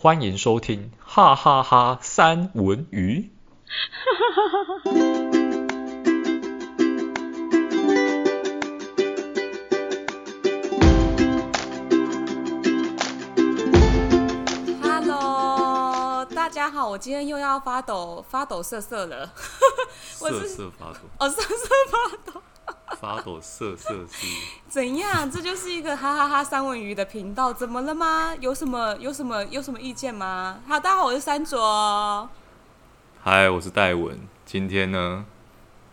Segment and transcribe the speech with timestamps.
[0.00, 3.32] 欢迎收听哈哈哈三文鱼。
[14.80, 19.32] Hello，大家好，我今天又要发抖，发抖瑟瑟了。
[19.98, 21.00] 瑟瑟发抖。
[21.18, 22.40] 哦，瑟瑟发抖。
[23.00, 24.26] 发抖瑟瑟是
[24.68, 25.30] 怎样？
[25.30, 28.34] 这就是一个哈哈哈三文鱼的频道，怎么了吗？
[28.40, 30.60] 有什么有什么有什么意见吗？
[30.66, 32.28] 好，大家好，我是三卓。
[33.22, 34.18] 嗨，我是戴文。
[34.44, 35.24] 今天呢，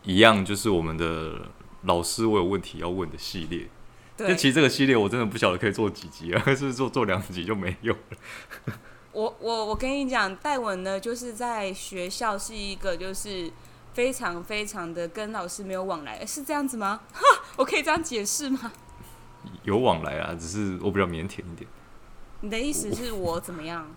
[0.04, 1.48] 一样就是我们的
[1.84, 3.70] 老师，我有问题要问的系列。
[4.18, 8.74] 对，但其实这个系列我真的不晓得可以做几集啊，是不是做做两集就没用了？
[9.12, 13.52] 我我我跟你讲，戴文呢，就是在学校是一个就是。
[13.95, 16.99] 非常非常的跟老师没有往来，是这样子吗？
[17.13, 17.22] 哈，
[17.55, 18.71] 我可以这样解释吗？
[19.63, 21.66] 有往来啊，只是我比较腼腆一点。
[22.41, 23.88] 你的意思是我怎么样？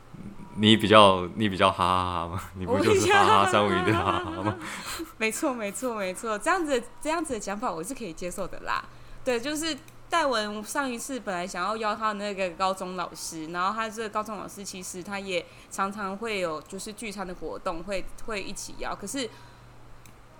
[0.58, 2.42] 你比较你比较哈哈哈吗？
[2.54, 4.58] 你不就是哈哈哈三文鱼的哈哈哈吗？
[5.16, 8.84] 没错没错没错，这样子这样子的讲法我是可以接受的啦。
[9.24, 9.76] 对，就是
[10.10, 19.28] 戴文上一次本来想要邀他那个高中老师，然后他这个高中老师其实他也常常会有就是聚餐的活动，会会一起邀，可是。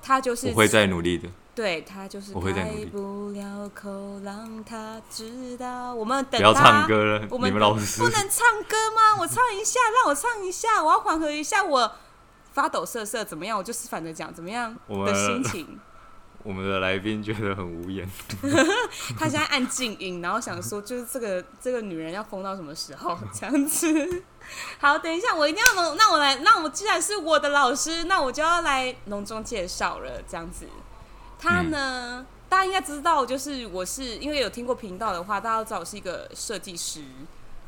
[0.02, 5.94] 他就是我会再努力的，对他就是开不了口让他知道。
[5.94, 9.20] 我们等他不要唱歌了，我们你们老师不能唱歌吗？
[9.20, 11.92] 我唱一下，让我唱一下，我要缓和一下我
[12.52, 13.58] 发抖瑟瑟怎么样？
[13.58, 15.78] 我就是反着讲怎么样的心情。
[16.44, 18.08] 我们的来宾觉得很无言，
[19.18, 24.22] 他现在按静音，然后想说就是这个这个女人要疯到什么时候这样子。
[24.78, 30.22] 好，等一下，我一定要隆，那我来，那我既然是我的老师，那我就要来隆重介绍了。
[30.28, 30.66] 这样子，
[31.38, 37.02] 他呢，嗯、大家应该知道，就是我是因为有听过频道的话，大家都知道我是一个设计师，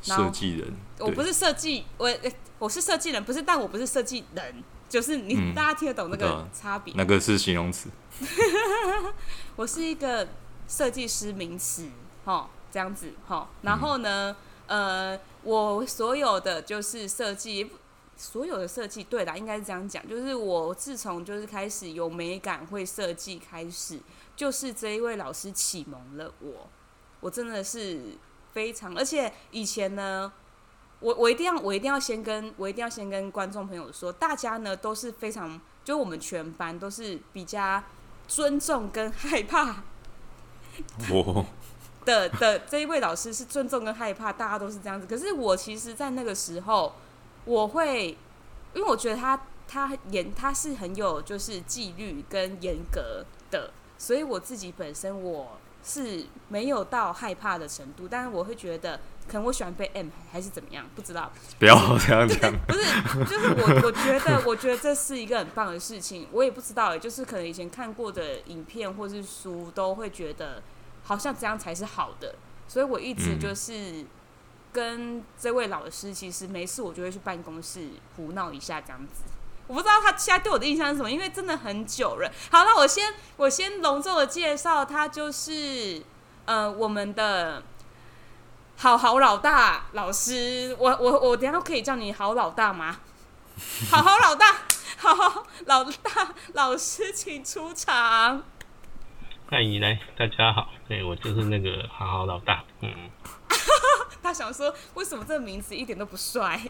[0.02, 0.72] 设计人。
[0.98, 2.10] 我不是设计，我
[2.58, 6.94] 我是设计人，不是，但我不是设计人，就是你、嗯、大家听得懂那个差别？
[6.96, 7.88] 那个是形容词。
[9.56, 10.26] 我是一个
[10.66, 11.88] 设计师名词，
[12.24, 14.36] 哈，这样子，哈，然后呢，嗯、
[14.68, 15.18] 呃。
[15.44, 17.70] 我所有的就是设计，
[18.16, 20.06] 所有的设计，对啦，应该是这样讲。
[20.06, 23.98] 就是我自从就是开始有美感会设计开始，
[24.36, 26.68] 就是这一位老师启蒙了我。
[27.20, 28.18] 我真的是
[28.52, 30.30] 非常，而且以前呢，
[31.00, 37.82] 我我一定要我一定要先跟我一定要先跟观众朋友说，大家呢都是非常，就我们全班都是比较
[38.26, 39.84] 尊重跟害怕。
[41.10, 41.46] 我。
[42.08, 45.06] 的的这一位老师是尊重跟害怕，大家都是这样子。
[45.06, 46.94] 可是我其实，在那个时候，
[47.44, 48.16] 我会，
[48.72, 49.38] 因为我觉得他
[49.69, 58.08] 他严，他是很有就是纪律跟严格的，所以我自己本身我是没有到害怕的程度。
[58.08, 61.30] 但是我会觉得，可能我喜欢被 M 还是怎么样，不知道。
[61.60, 62.84] 不要这样讲， 不是，
[63.26, 66.26] 就是我我觉得，我觉得这是一个很棒的事情。
[66.32, 70.62] 我也不知道，就是可能以前看过的影片或是书，都会觉得。
[71.08, 72.34] 好像这样才是好的，
[72.69, 74.04] 所以我一直就是
[74.74, 79.22] 跟这位老师，其实没事我就会去办公室胡闹一下这样子。
[79.66, 82.30] 我不知道他现在对我的印象是什么，因为真的很久了。
[82.50, 86.02] 好，那我先我先隆重的介绍他，就是
[86.44, 87.62] 呃我们的
[88.76, 90.76] 好好老大老师。
[90.78, 93.00] 我我我 等下可以叫你好老大吗？
[93.91, 94.62] 好好老大，
[94.98, 98.44] 好好老大老师，请出场。
[99.50, 100.69] 欢迎来，大家好。
[100.86, 102.62] 对，我就是那个好好老大。
[102.82, 103.10] 嗯，
[104.22, 106.60] 他想说，为什么这个名字一点都不帅？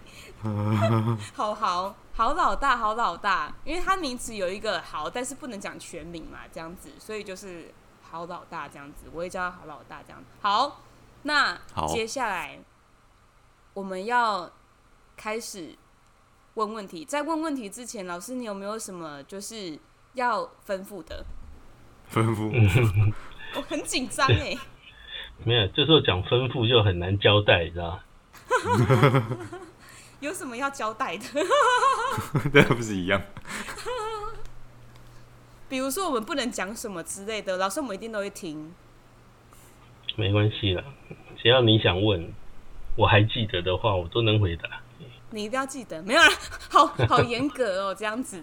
[1.35, 10.27] 好好好老大，好老大，因为他名字有一个好，但是不能讲全名嘛，这样子，所以就是好老大这样子，我也叫他好老大这样子。
[10.41, 10.81] 好，
[11.23, 12.61] 那接下来
[13.75, 14.49] 我们要
[15.17, 15.77] 开始
[16.55, 17.05] 问问题。
[17.05, 19.77] 在问问题之前，老师你有没有什么就是
[20.13, 21.25] 要吩咐的？
[22.13, 23.13] 吩咐，
[23.57, 24.57] 我很紧张哎。
[25.45, 29.27] 没有，这时候讲吩咐就很难交代，你知道吗？
[30.21, 31.25] 有什么要交代的？
[32.53, 33.23] 对，不是一样。
[35.69, 38.75] 比如说，我们不能讲什么之类的，老师我们一定都会听。
[40.17, 40.83] 没关系啦，
[41.41, 42.33] 只要你想问，
[42.97, 44.69] 我还记得的话，我都能回答。
[45.31, 46.29] 你一定要记得，没有啦，
[46.71, 48.43] 好好严格哦，这样子。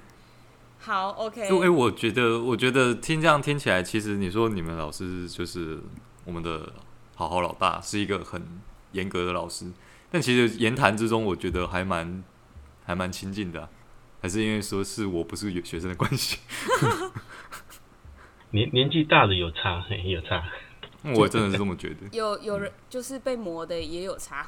[0.79, 1.47] 好，OK。
[1.49, 5.79] 因为我觉得，我觉得听这样听起来，其实你说你们老师就是
[6.23, 6.71] 我们的
[7.15, 8.45] 好好老大，是一个很
[8.91, 9.71] 严格的老师。
[10.11, 12.23] 但其实言谈之中，我觉得还蛮
[12.85, 13.69] 还蛮亲近的啊，
[14.21, 16.37] 还是因为说是我不是学生的关系。
[18.51, 20.43] 年年纪大的有差，有差。
[21.15, 22.07] 我真的是这么觉得。
[22.17, 24.47] 有有人就是被磨的也有差。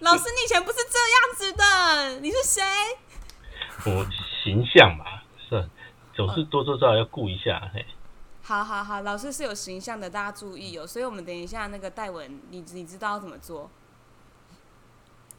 [0.00, 2.62] 老师，你以前不是这样子的，你是谁？
[3.84, 4.06] 我
[4.42, 5.04] 形象嘛，
[5.48, 5.68] 是，
[6.14, 7.70] 总是多多少少要顾一下。
[7.72, 7.84] 嘿，
[8.42, 10.86] 好好好，老师是有形象的，大家注意哦。
[10.86, 13.70] 所以我们等一下那个戴文，你你知道要怎么做？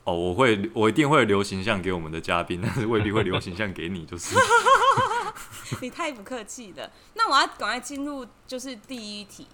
[0.06, 4.36] 哦，我会，我一定会留形象给我们的嘉宾，但 是未必会留形象给你，就是。
[5.82, 6.90] 你太不客气了。
[7.14, 9.48] 那我要赶快进入，就是第一题，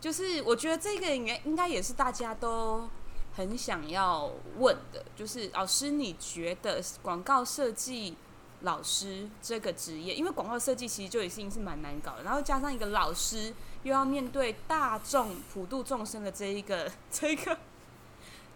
[0.00, 2.88] 就是我觉得这个应该应该也是大家都
[3.36, 4.28] 很想要
[4.58, 8.16] 问的，就是老师，你觉得广告设计
[8.62, 17.58] 老师这个职业，因为广告设计其实就已经是蛮难搞的，然后加上一个老师又要面对大众普度众生的这一个 这一个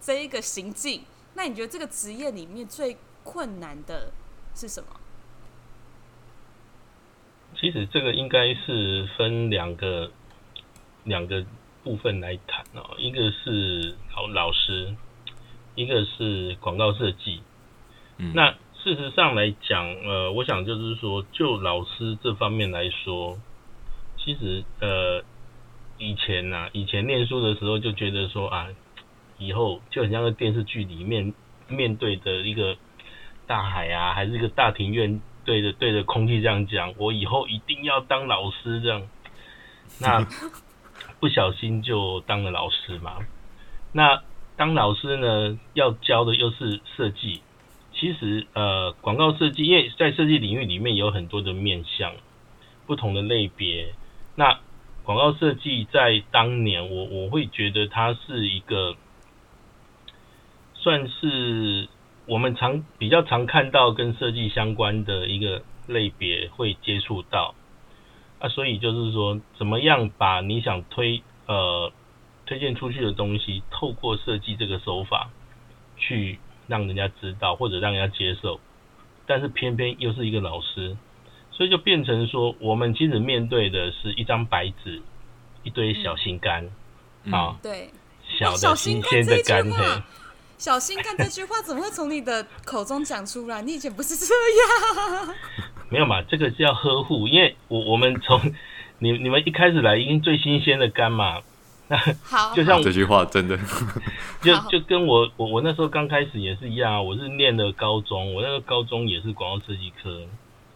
[0.01, 1.03] 这一个行径，
[1.35, 4.12] 那你觉得这个职业里面最困难的
[4.55, 4.89] 是什么？
[7.56, 10.11] 其实这个应该是分两个
[11.05, 11.45] 两个
[11.83, 14.95] 部分来谈哦，一个是老老师，
[15.77, 17.43] 一个是广告设计。
[18.19, 23.38] 嗯，那事实上来讲，呃，我想就是说，就老师这方面来说，
[24.19, 25.25] 其实呃，
[25.96, 28.69] 以前呐、啊，以前念书的时候就觉得说啊，
[29.38, 31.32] 以后就很像个电视剧里面
[31.66, 32.76] 面对的一个
[33.46, 35.20] 大海啊，还是一个大庭院。
[35.46, 39.02] 对着对着空气这样讲，我以后一定要当老师这样，
[40.00, 40.26] 那
[41.20, 43.19] 不小心就当了老师嘛。
[43.92, 44.22] 那
[44.56, 47.42] 当老师呢，要教的又是设计。
[47.94, 52.12] 其实呃，广告设计，因为在设计领域里面有很多的面向，
[52.87, 53.94] 不同的类别。
[54.35, 54.61] 那
[55.05, 58.96] 广告设计在当年，我我会觉得它是一个
[60.75, 61.88] 算是。
[62.26, 67.55] 我们常比较常看到跟设计相关的一个类别会接触到
[68.38, 71.93] 啊，所以就是说，怎么样把你想推呃
[72.46, 75.29] 推荐出去的东西，透过设计这个手法
[75.99, 78.61] 去让人家知道或者让人家接受，
[79.26, 80.96] 但是偏偏又是一个老师，
[81.50, 85.02] 所以就变成说，我们其实面对的是一张白纸，
[85.62, 86.69] 一堆小心肝
[87.31, 87.90] 啊，对，
[88.38, 90.02] 小的新鲜的肝嘿。
[90.56, 93.60] 小心肝这句话怎么会从你的口中讲出来？
[93.60, 95.34] 你以前不是这样。
[95.90, 98.40] 没有嘛，这个是要呵护，因为我我们从
[98.99, 101.43] 你你们一开始来，已经最新鲜的肝嘛。
[101.88, 103.58] 那 好，就像这句话真的，
[104.40, 107.02] 就就跟我我我那时候刚开始也是一样啊。
[107.02, 110.26] 我是念的高中，我那个高中也是广告设计科，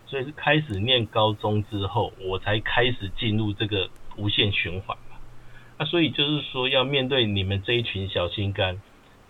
[0.06, 5.16] 所以是开始念高中之后，我才开始进入这个无限循环嘛。
[5.78, 8.80] 那所以就是说，要面对你们这一群小心肝。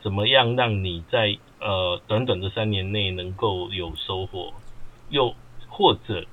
[0.00, 4.54] 怎么样让你在呃短短的三年内能够有收获，
[5.08, 5.34] 又
[5.66, 6.24] 或者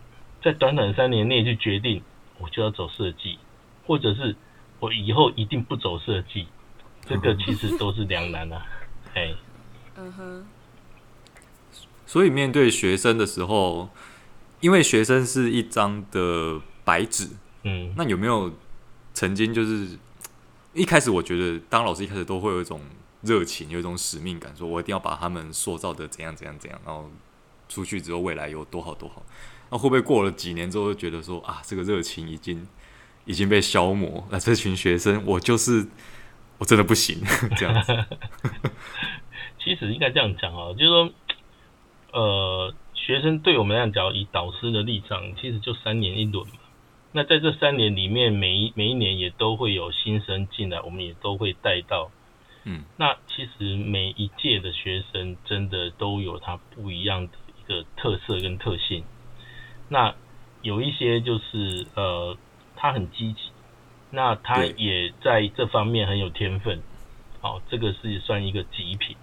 [0.44, 2.04] 在短短的三年内就决定
[2.38, 3.40] 我就要走设计，
[3.88, 4.36] 或者是
[4.80, 6.48] 我以后一定不走设计，
[7.06, 8.66] 这个其实都是两难啊。
[9.14, 9.34] 哎，
[9.98, 10.46] 嗯哼。
[12.06, 13.90] 所以面对学生的时候，
[14.60, 17.30] 因为学生是一张的白纸，
[17.64, 18.54] 嗯，那有没有
[19.14, 19.98] 曾经就是
[20.74, 22.82] 一开始我觉得当老师一开始都会有一种。
[23.22, 27.10] 热情，有一种使命感，说我一定要把他们塑造的怎样怎样怎样，然后
[27.68, 29.26] 出去之后未来有多好多好。
[29.72, 32.68] 那会不会过了几年之后，就觉得说啊，这个热情已经
[33.26, 34.28] 已经被消磨？
[34.32, 35.88] 那这群学生，我就是
[36.58, 37.22] 我真的不行
[37.58, 38.06] 这样子。
[39.60, 41.12] 其实应该这样讲啊，就是说，
[42.12, 46.54] 呃，学生对我们来讲，以导师的立场，其实就三年一轮嘛。
[47.14, 52.12] 那在这三年里面，每一每一年也都会有新生进来，我们也都会带到。
[52.66, 59.04] 嗯，那其实每一届的学生真的都有他不一样的一个特色跟特性。
[59.88, 60.14] 那
[60.62, 62.36] 有一些就是呃，
[62.86, 63.40] 他很积极，
[64.12, 66.80] 那他也在这方面很有天分。
[67.42, 69.18] 好，这个是算一个极品。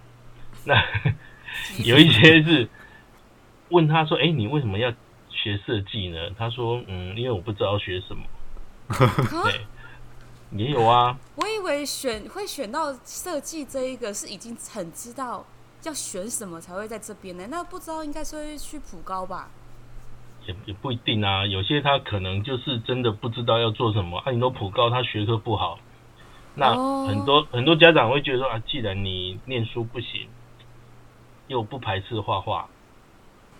[0.65, 0.75] 那
[1.85, 2.67] 有一些是
[3.69, 4.91] 问他说：“哎，你为什么要
[5.29, 8.23] 学设计呢？”他说：“嗯，因为我不知道学什么。
[9.43, 9.61] ”对。
[10.51, 15.43] 也有啊，我以为选会选到设计这一个是已经很知道
[15.83, 17.47] 要选什么才会在这边呢？
[17.49, 19.49] 那不知道应该是会去普高吧？
[20.45, 24.31] 也也不一定啊，有些他可能就是真的不知道要做什么啊。
[24.31, 25.79] 你都普高他学科不好，
[26.55, 26.69] 那
[27.07, 30.27] 很多、哦、很多家长会觉得说啊，既然你念书不行，
[31.47, 32.67] 又不排斥画画，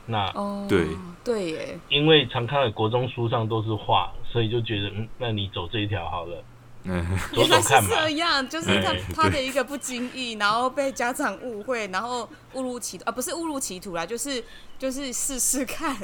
[0.06, 0.32] 那
[0.68, 0.88] 对
[1.24, 6.44] 对耶，因为常看的国中书上都是画，所以就觉得嗯，那你走这一条好了。
[6.86, 14.44] 嗯， 原来是这样，就是他他的一个不经意，然后被家长误会，然后误入歧途啊，不是误入歧途啦，就是
[14.78, 15.96] 就是试试看。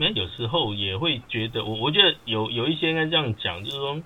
[0.00, 4.00] 那有时候也会觉得，我我觉得有有一些应该这样讲，就是说，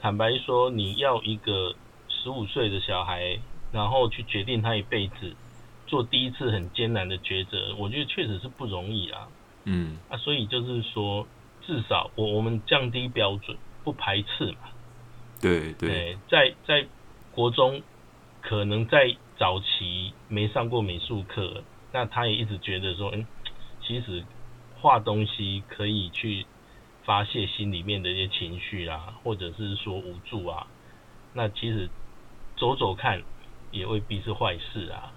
[0.00, 1.74] 坦白说，你要一个
[2.08, 3.36] 十五岁的小孩，
[3.72, 5.34] 然后去决定他一辈子
[5.88, 9.26] 做第一次很艰难的抉择，我觉得确实是不容易啊。
[9.64, 11.26] 嗯，啊，所以就是说，
[11.66, 14.58] 至少我我们降低标准，不排斥嘛。
[15.42, 16.86] 对对，对，在在
[17.32, 17.82] 国中，
[18.40, 23.26] 可能在早期没上过美术课，那他也一直觉得说，嗯，
[23.84, 24.24] 其实
[24.80, 26.46] 画东西可以去
[27.04, 30.66] 发泄心里面的一些情绪啦，或者是说无助啊，
[31.34, 31.88] 那其实
[32.56, 33.22] 走走看
[33.70, 35.12] 也未必是坏事啊，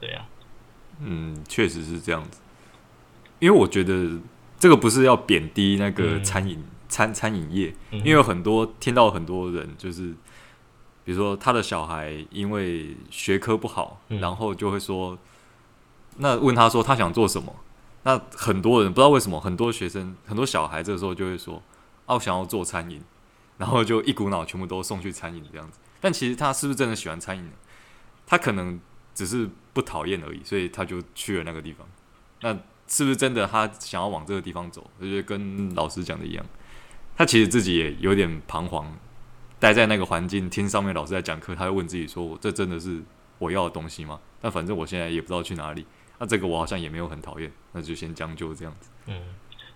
[0.00, 0.26] 对啊，
[1.00, 2.40] 嗯，确实是这样子，
[3.38, 4.18] 因为我觉得
[4.58, 6.58] 这个不是要贬低那个餐饮。
[6.58, 10.12] 嗯餐餐饮业，因为有很多听到很多人就是，
[11.04, 15.16] 比如说他的小孩因为学科不好，嗯、然后就会说，
[16.16, 17.54] 那问他说他想做什么，
[18.02, 21.62] 那很多人不知道为什么，很多学生很多小孩这个时候就会说，哦、
[22.06, 23.02] 啊，我想要做餐饮，
[23.58, 25.78] 然后就一股脑全部都送去餐饮这样子。
[26.00, 27.50] 但其实他是不是真的喜欢餐饮呢？
[28.26, 28.80] 他可能
[29.14, 31.86] 只是不讨厌而已，所以他就去了那个地方。
[32.40, 34.90] 那是不是真的他想要往这个地方走？
[35.00, 36.44] 就觉得跟老师讲的一样。
[37.16, 38.96] 他其实自己也有点彷徨，
[39.58, 43.02] 待在那个环境听上面老师在讲课，他会问自己说：“这真的是
[43.38, 45.84] 我要的东西吗？”但反正我现在也不知道去哪里，
[46.20, 48.92] 那这个我好像也没有很讨厌，那就先将就这样子。
[49.08, 49.34] 嗯，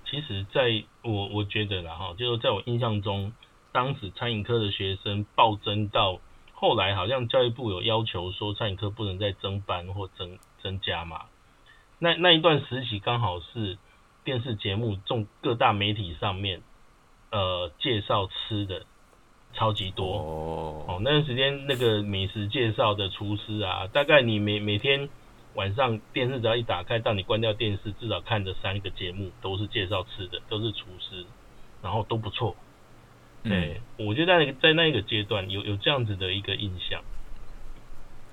[0.08, 3.32] 其实在我我觉得啦哈，就是在我印象中，
[3.72, 6.20] 当时餐饮科的学生暴增到
[6.52, 11.22] 后来，好像教育部有要求说餐饮科不能再增班或增增加嘛。
[11.98, 13.78] 那那一段时期刚好是
[14.22, 16.62] 电视节目中各大媒体上面。
[17.30, 18.86] 呃，介绍吃的
[19.54, 25.08] 超级多哦，哦，那段时间那个美食介绍的厨师啊，大概你每每天
[25.54, 31.24] 晚上电视只要一打开，到你关掉电视，至少看的三个节目都是介绍吃的，都是厨师，
[31.82, 32.54] 然后都不错。
[33.42, 37.02] 对，嗯，我觉得在那个在那个阶段有有这样子的一个印象。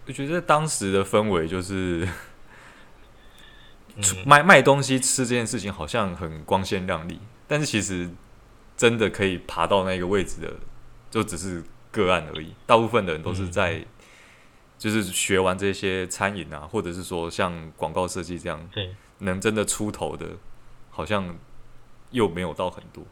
[0.05, 2.07] 我觉得当时的氛围就是
[4.25, 8.09] 卖卖东西吃这件事情好像很光鲜亮丽，但是其实。
[8.77, 10.51] 真的可以爬到那个位置的，
[11.11, 12.51] 就只是个案而已。
[12.65, 13.85] 大部分的人都是在，
[14.81, 20.25] 就是学完这些餐饮啊，或者是说像广告设计这样，对，能真的出头的，
[20.89, 21.37] 好像
[22.09, 23.03] 又没有到很多。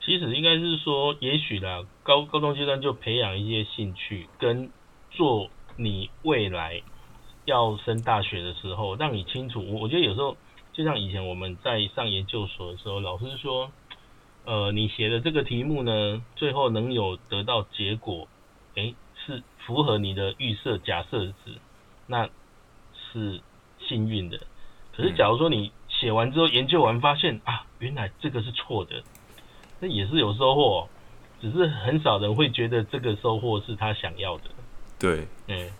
[0.00, 4.68] 其实应该是说，也许啦，高高中阶段就培养一些兴趣，跟
[5.12, 6.82] 做你未来
[7.44, 9.64] 要升大学的时候，让你清楚。
[9.64, 10.36] 我我觉得有时候，
[10.72, 13.70] 就像以前我们在上研究所的时候，老师说。
[14.46, 18.28] 呃，你写的这个题目呢，最后能有得到结果，
[18.74, 18.94] 诶，
[19.26, 21.56] 是符合你的预设假设值，
[22.06, 22.28] 那
[22.92, 23.40] 是
[23.78, 24.38] 幸运的。
[24.96, 29.02] 可是，假如说你写完之后研究完发现啊，原来这个是错的，
[29.80, 30.88] 那也是有收获，
[31.40, 34.44] 只是很少人会觉得这个收获是他想要的。
[34.98, 35.70] 对，嗯。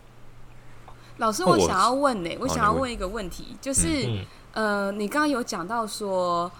[1.18, 6.50] 老师，我想要问呢、欸，我想要问一个问题，就是，嗯、呃，你刚刚有讲到说。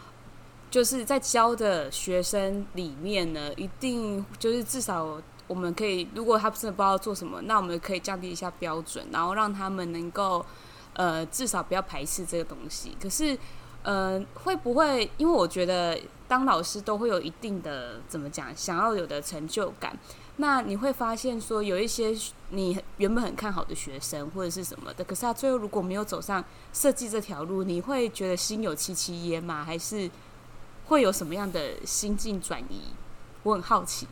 [0.71, 10.45] 就是在教的学生里面呢，一定就是至少我们可以，如果他真的不知道做什么，那我们可以降低一下标准，然后让他们能够
[10.95, 12.97] 呃至少不要排斥这个东西。
[13.01, 13.39] 可是
[13.83, 15.11] 呃会不会？
[15.17, 19.97] 因为我觉得当老师都会有一定的怎么讲，想要有的成就感。
[20.37, 22.13] 那你会发现说有一些
[22.51, 29.65] 你原本很看好的学生或者是什么的，可是他最后如果没有走上设计这条路，你会觉得心有戚戚焉吗？
[29.65, 30.11] 还是？
[30.87, 32.93] 会有什么样的心境转移？
[33.43, 34.07] 我很好奇。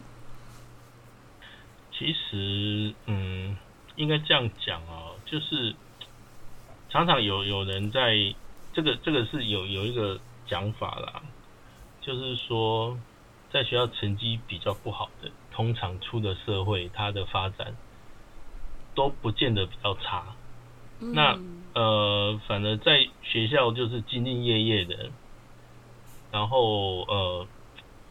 [2.02, 3.56] 其实，嗯，
[3.94, 5.72] 应该这样讲哦，就是
[6.90, 8.34] 常常有有人在
[8.72, 10.18] 这个这个是有有一个
[10.48, 11.22] 讲法啦，
[12.00, 12.98] 就是说，
[13.52, 17.76] 在学校成绩比较不好的，通常出的社会，他的发展
[18.96, 20.34] 都不见得比较差。
[20.98, 21.38] 嗯、那
[21.80, 25.12] 呃，反而在学校就是兢兢业业的。
[26.32, 27.46] 然后呃，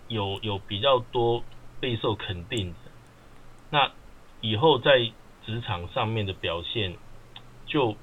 [0.08, 1.44] 有有比较多
[1.82, 2.91] 备受肯定的，
[3.72, 3.92] 那
[4.42, 5.12] 以后在
[5.46, 6.96] 职场上面的表现
[7.66, 7.96] 就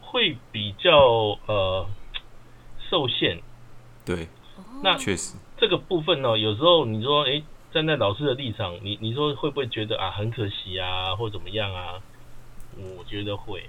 [0.00, 1.86] 会比较呃
[2.88, 3.40] 受限。
[4.04, 4.28] 对，
[4.82, 12.02] 那确实这个部分呢，有时候你说，诶，站在老师的立场，你你说会不会觉得啊很可惜啊，或怎么样啊？
[12.98, 13.64] 我觉得会。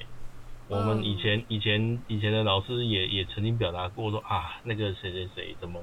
[0.69, 5.81] 我们以前以前以前的老师也也曾经表达过说啊，那个谁谁谁怎么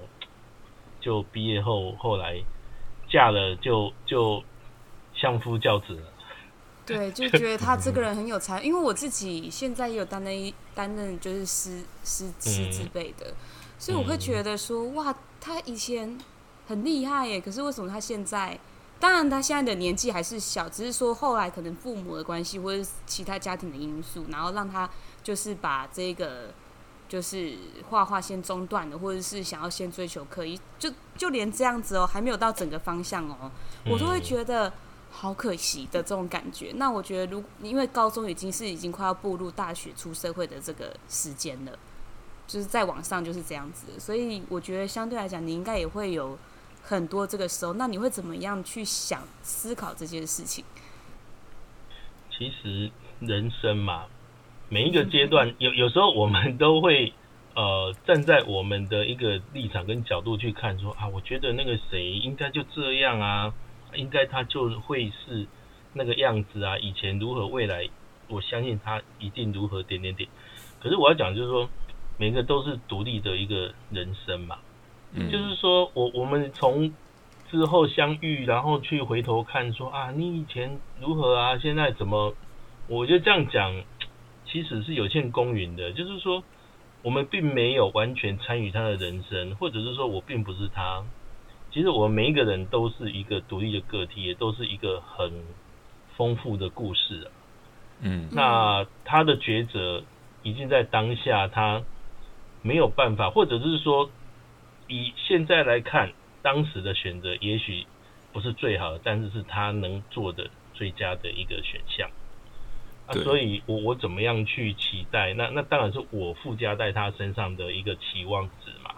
[1.01, 2.43] 就毕业后后来
[3.09, 4.43] 嫁了就就
[5.15, 6.13] 相夫教子了。
[6.87, 13.33] 对， 就觉得他这个人很有才，因为我自己现在也有担任担任就是师师师之辈的，
[13.79, 16.19] 所以我会觉得说哇，他以前
[16.67, 18.59] 很厉害耶，可是为什么他现在
[18.99, 24.89] 当然他现在的年纪还是小，只是说后来可能父母的关系或者其他家庭的因素，然后让他
[25.23, 26.53] 就是把这个
[27.09, 27.55] 就是
[27.89, 33.51] 画画先中断了，或者是想要先追求可以，就就连这样子哦，还没有到整个方向哦，
[33.87, 34.73] 我都会觉得
[35.11, 36.73] 好可惜的这种感觉。
[36.77, 41.79] 那我觉得，如因为高中已经是已经快要步入大学出社会的这个时间了。
[42.47, 46.37] 就是在网上就是这样子，所以我觉得相对来讲，你应该也会有
[46.83, 47.75] 很多这个时候。
[47.75, 50.65] 那你会怎么样去想思考这件事情？
[52.37, 52.91] 其实
[53.21, 54.07] 人生嘛，
[54.69, 57.13] 每一个阶段有有时候我们都会
[57.55, 63.55] 呃站在我们的一个立场跟角度去看说，啊，我觉得那个谁应该就这样啊，
[63.95, 65.47] 应该他就会是
[65.93, 67.89] 那个样子啊，以前如何，未来
[68.29, 70.29] 我相信他一定如何点点点。
[70.83, 71.69] 可是我要讲就是说。
[72.19, 74.59] 每个都是独立的一个人生嘛，
[75.15, 76.93] 嗯，就是说我我们从
[77.51, 82.35] 之后相遇，然后去回头看说啊，你以前如何啊，现在怎么？
[82.89, 83.75] 我觉得这样讲
[84.45, 86.45] 其实是有欠公允的，就是说
[87.01, 91.03] 我们并没有完全参与他的人生，或者是说我并不是他。
[91.73, 95.33] 其实我们每一个人都是一个独立的个体，也都是一个很
[96.17, 97.29] 丰富的故事啊。
[98.01, 100.03] 嗯，那他的抉择
[100.43, 101.83] 已经在当下，他。
[102.63, 104.11] 没有办法，或者是说，
[104.87, 106.13] 以现在来看，
[106.43, 107.87] 当时的选择也许
[108.35, 112.11] 不是最好的，但是是他能做的最佳的一个选项。
[113.07, 115.33] 啊，所以我我怎么样去期待？
[115.33, 118.97] 那那当然是我附加在他身上的一个期望值嘛。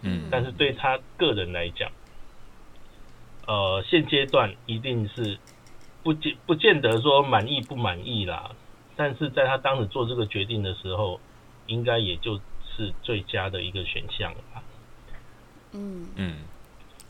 [0.00, 0.28] 嗯。
[0.30, 1.92] 但是对他个人来讲，
[3.46, 5.38] 呃，现阶段一定是
[6.02, 8.50] 不见不见得说满意不满意啦。
[8.96, 11.20] 但是在他当时做这个决定的时候，
[11.66, 12.40] 应该也就。
[12.74, 14.62] 是最佳的一个选项吧。
[15.72, 16.36] 嗯嗯，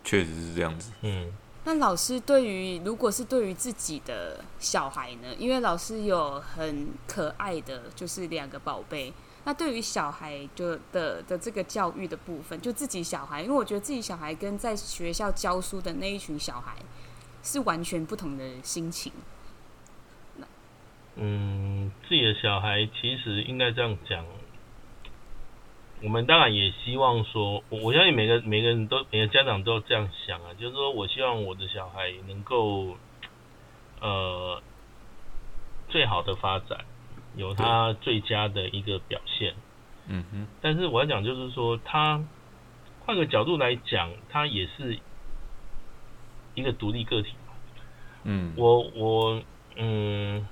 [0.03, 0.93] 确实是这样子。
[1.03, 1.33] 嗯，
[1.65, 5.29] 那老师对于如果是对于自己的小孩呢？
[5.39, 9.13] 因为老师有很可爱的就是两个宝贝。
[9.45, 16.77] 那对于小孩就的的这个教育的部分，就自己小孩，因为我觉得自己小孩跟在学校教书的那一群小孩
[17.43, 19.13] 是完全不同的心情。
[21.17, 24.25] 嗯，自己的小孩其实应该这样讲。
[26.03, 32.97] 我们当然也希望说，我相信每个每个人都每个家长都这样想啊，就是说我希望我的小孩能够，
[34.01, 34.61] 呃，
[35.89, 36.85] 最好的发展，
[37.37, 39.55] 有他最佳的一个表现。
[40.07, 40.47] 嗯哼。
[40.61, 42.23] 但是我要讲就是说，他
[43.05, 44.99] 换个角度来讲，他也是
[46.55, 47.35] 一个独立个体。
[48.25, 48.53] 嗯。
[48.57, 49.43] 我我
[49.77, 50.47] 嗯。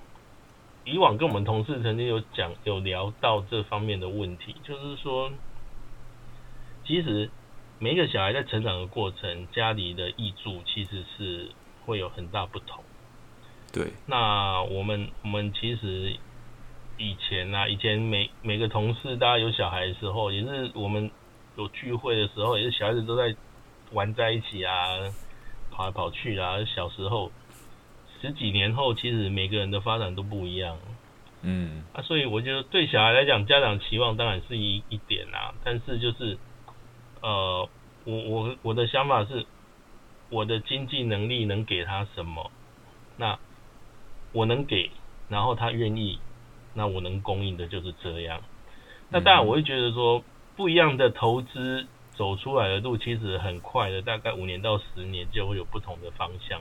[0.86, 5.30] 以往跟我们同事曾经有讲有聊到这方面的问题，就是说，
[6.84, 7.30] 其实
[7.78, 11.50] 每一个小孩在成长的过程，家里的挹注其实是
[11.84, 12.82] 会有很大不同。
[13.70, 13.92] 对。
[14.06, 16.16] 那我们我们其实
[17.00, 21.10] 以前啊，以前每每个同事大家有小孩的时候，也是我们
[21.56, 23.34] 有聚会的时候，也是小孩子都在
[23.92, 24.74] 玩在一起啊，
[25.70, 27.32] 跑来跑去啊，小时候。
[28.20, 30.76] 十几年后，其实每个人的发展都不一样，
[31.40, 36.36] 嗯，啊，所以我觉得对小孩来讲，家长期望当然是一一点啦，但是就是，
[37.22, 37.66] 呃，
[38.04, 39.46] 我我我的想法是，
[40.28, 42.50] 我的经济能力能给他什么，
[43.16, 43.38] 那
[44.32, 44.90] 我能给，
[45.30, 46.18] 然后他愿意，
[46.74, 48.40] 那我能供应的就是这样。
[49.08, 50.22] 那当然，我会觉得说，
[50.56, 56.60] 不一样的投资走出来的路，其实很快的，大概五年到十年就会有不同的方向。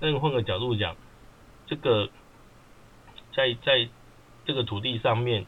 [0.00, 0.96] 但换个角度讲，
[1.66, 2.08] 这个
[3.34, 3.88] 在在
[4.44, 5.46] 这个土地上面，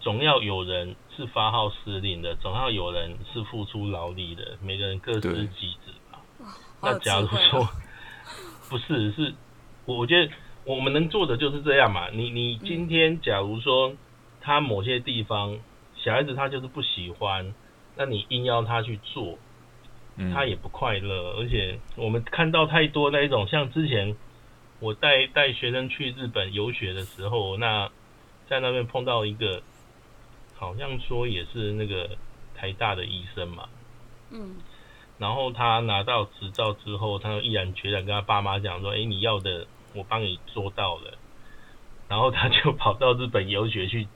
[0.00, 6.20] 总要有人是发号施令的，总要有人是付出劳力的，每个人各司其职吧。
[6.80, 7.68] 那假如说
[8.70, 9.34] 不是，是
[9.84, 10.32] 我我觉得
[10.66, 12.10] 我们能做的就是这样嘛。
[12.10, 13.94] 你你今天假如说
[14.42, 15.58] 他某些地方
[15.94, 17.54] 小孩子他就是不喜欢，
[17.96, 19.38] 那你硬要他去做。
[20.32, 24.16] 他也不快乐，而且我们看到太多那一种，像之前
[24.80, 27.90] 我带带学生去日本游学的时候，那
[28.48, 29.60] 在那边碰到一个，
[30.54, 32.16] 好像说也是那个
[32.54, 33.68] 台大的医生嘛，
[34.30, 34.56] 嗯，
[35.18, 41.18] 然后他拿到执照之后，他就毅然决然跟他爸妈讲说：“哎，你要的我帮你做到了。”
[42.08, 44.06] 然后他就跑到日本游学去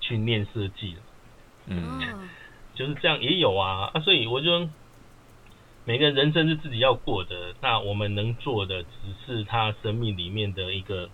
[0.00, 1.00] 去念设计了，
[1.66, 2.28] 嗯，
[2.74, 4.68] 就是这样也有啊啊，所以我就。
[5.84, 8.88] 每个人生是自己要过的，那我们能做的只
[9.24, 11.08] 是他生命里面的一个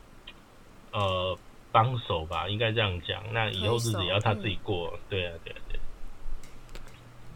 [0.90, 1.38] 呃
[1.70, 3.22] 帮手吧，应该这样讲。
[3.32, 5.78] 那以后日子也要他自己过，嗯、对啊，对啊，对。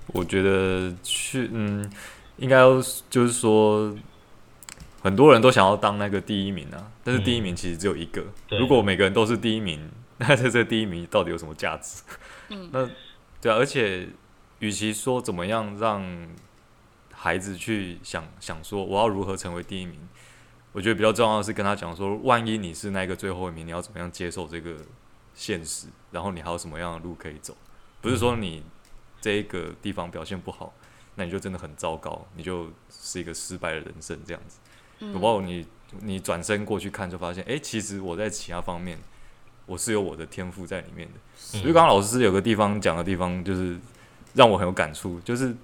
[0.08, 1.88] 我觉得去，嗯，
[2.38, 2.56] 应该
[3.08, 3.96] 就是说，
[5.00, 8.24] 很多人都想要当那个第一名啊，但是第一名其实只有一个。
[8.50, 12.02] 嗯、如果每个人都是第一名， 那这这第一名到底有什么价值？
[12.48, 12.88] 嗯， 那
[13.40, 14.08] 对啊，而且
[14.58, 16.28] 与其说怎么样让
[17.12, 19.96] 孩子去想想说我要如何成为第一名，
[20.72, 24.76] 我觉得比较重要的是跟他讲说，万一你是那个最后一名，你要怎么样接受这个
[25.34, 25.86] 现实？
[26.10, 27.56] 然后你还有什么样的路可以走？
[28.00, 28.62] 不是说你
[29.20, 30.72] 这一个地方表现不好，
[31.14, 34.58] 那你就真的很糟糕，你就是一个失败的人生这样子。
[35.14, 35.66] 包括你
[36.00, 38.98] 你转身过去看，就发现，哎、欸，其实我在其他方面
[39.66, 41.14] 我是有我的天赋在里面的。
[41.36, 43.78] 所以刚刚老师有个地方讲的地方，就是
[44.34, 45.54] 让我很有感触，就是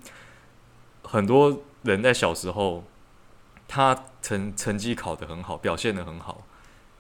[1.03, 2.85] 很多人在小时候，
[3.69, 6.47] 他成成绩考得很好，表现得很好，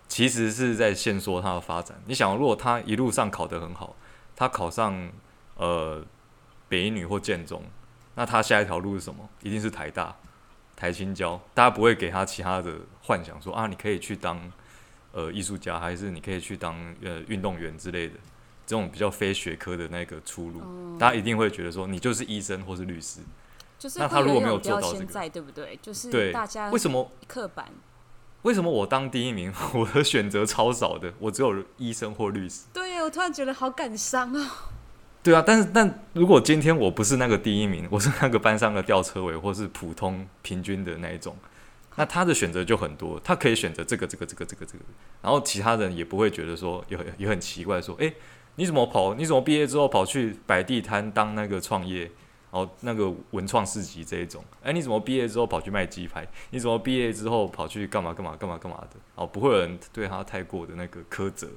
[0.08, 2.00] 其实是在限缩他的发展。
[2.06, 3.96] 你想，如果他一路上考得很好，
[4.36, 5.10] 他考上
[5.56, 6.04] 呃
[6.68, 7.62] 北一女或建中，
[8.16, 9.28] 那他下一条路是什么？
[9.42, 10.14] 一定是台大、
[10.76, 11.40] 台青交。
[11.54, 14.52] 大家不会给他其他的幻想说，说啊，你可以去当
[15.12, 18.14] 呃艺术家，还是你可以去当呃运动员之类的
[18.66, 20.60] 这种比较非学科的那个出路。
[20.64, 23.20] 嗯、大家一定会觉得说，你就是医生或是律师。
[23.78, 25.78] 就是那他如果没有做到现在，对不对？
[25.82, 27.70] 就是大家为什么刻板？
[28.42, 32.62] 为什么我当第一名， 我的选择超少的，我只有医生或律师？
[32.72, 34.70] 对，我突然觉得好感伤啊！
[35.24, 41.34] 对啊，但是但如果今天我不是那个第一名，我是那个班上的吊车尾，或是普通平均的那一种，
[41.96, 44.84] 那他的选择就很多，他可以选择这个这个这个这个这个，
[45.22, 48.12] 然后其他人也不会觉得说也很也很奇怪，说哎，
[48.56, 49.14] 你怎么跑？
[49.14, 52.10] 你怎么毕业之后跑去摆地摊当那个创业？
[52.50, 56.24] 哦，那个文创市集这一种，哎，你怎么毕业之后跑去卖鸡排？
[56.50, 59.00] 你怎么毕业之后跑去干嘛干嘛干嘛干嘛的？
[59.16, 61.48] 哦，不会有人对他太过的那个苛责。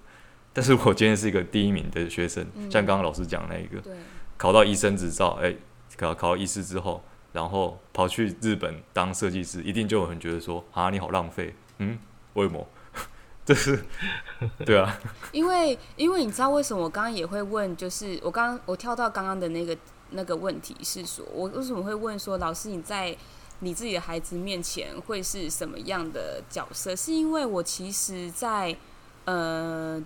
[0.57, 3.93] 但是我今天是一个第一名的学生，嗯、像刚刚老师讲那一个，对
[4.37, 5.55] 考到医生执照，哎，
[5.95, 11.99] 考考到医师之后，然后跑去日本当设计师，一定就有人觉得说啊，你好浪费，嗯，
[12.33, 12.67] 为什么？
[13.45, 13.79] 这是
[14.65, 14.99] 对啊，
[15.31, 19.77] 因为因为你知道为什么我刚刚也会问，就是我刚刚我跳到刚刚的那个。
[20.11, 23.13] 那个问题是说，我为什么会问说，老师你在
[23.59, 26.95] 你自己的孩子面前会是什么样的角色？
[26.95, 28.77] 是因为我其实在，在
[29.25, 30.01] 呃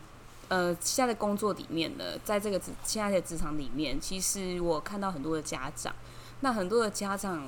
[0.52, 5.96] 呃现在的工作里面呢，在这个职现在的职场里面，其实我看到很多的家长，
[6.42, 7.48] 那很多的家长，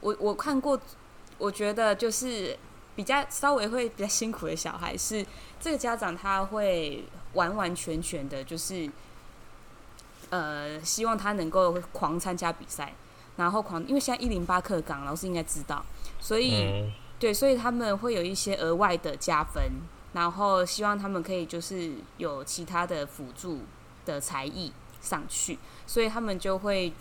[0.00, 0.80] 我我看过，
[1.36, 2.56] 我觉得就是
[2.96, 5.24] 比较稍微会比较辛苦的小孩是
[5.60, 8.90] 这个家长他会完完全全的，就是。
[10.30, 12.94] 呃，希望他能够狂参加比赛，
[13.36, 15.84] 然后狂，因为现在一零八课纲，老师应该知道，
[16.20, 19.60] 所以、嗯、对，所以他们会有一些额外的加分，
[20.12, 23.60] 然后希望他们可以就是有其他的辅助
[24.04, 26.92] 的才艺上去，所以他们就会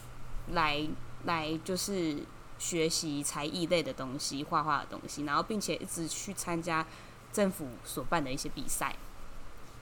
[0.51, 0.87] 来
[1.25, 2.17] 来就是
[2.57, 6.85] 学习才艺类的东西，画画的东西，然后并且一直去参加
[7.33, 8.95] 政府所办的一些比赛。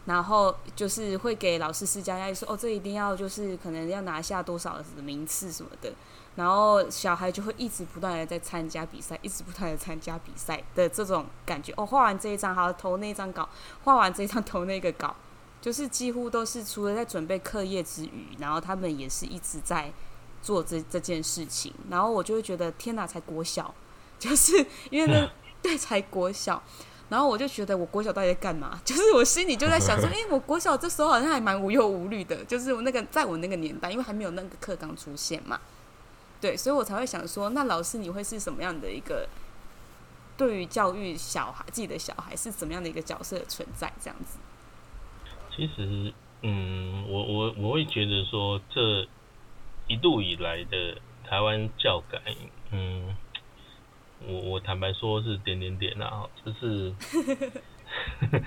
[0.05, 5.91] 然后就是会给老师施加压力，说哦，这一定要就是可能要拿下多少的名次什么的。
[6.37, 11.73] 然后小孩就会一直不断的在参加比赛，一直不断的参加比赛的这种感觉。
[11.75, 13.43] 哦，画完这一张，好投那张稿；
[13.83, 15.15] 画完这一张，投那个稿，
[15.59, 19.91] 就是几乎都是除了在准备课业之余，然后他们也是一直在
[20.43, 21.73] 做这这件事情。
[21.89, 23.73] 然后我就会觉得，天哪，才国小，
[24.19, 25.27] 就是因为呢，
[25.61, 26.61] 对，才国小。
[27.09, 28.79] 然后我就觉得，我国小到底在干嘛？
[28.85, 32.43] 就是我心里就在想说，哎、我国小这时候好像还蛮无忧无虑的。
[32.43, 35.57] 就是我那个在我那个年代，因为还没有那个课纲出现嘛，
[36.39, 39.27] 对，所以我才会想说，那老师你会是什么样的一个
[40.37, 43.91] 对于教育小孩自己的小孩是怎么样的一个角色存在？
[43.99, 44.37] 这样子。
[45.55, 49.07] 其实，嗯，我我我会觉得说，这
[49.87, 50.97] 一路以来的
[51.27, 52.21] 台湾教改，
[52.71, 53.15] 嗯。
[54.27, 56.91] 我我坦白说是点点点啊，就是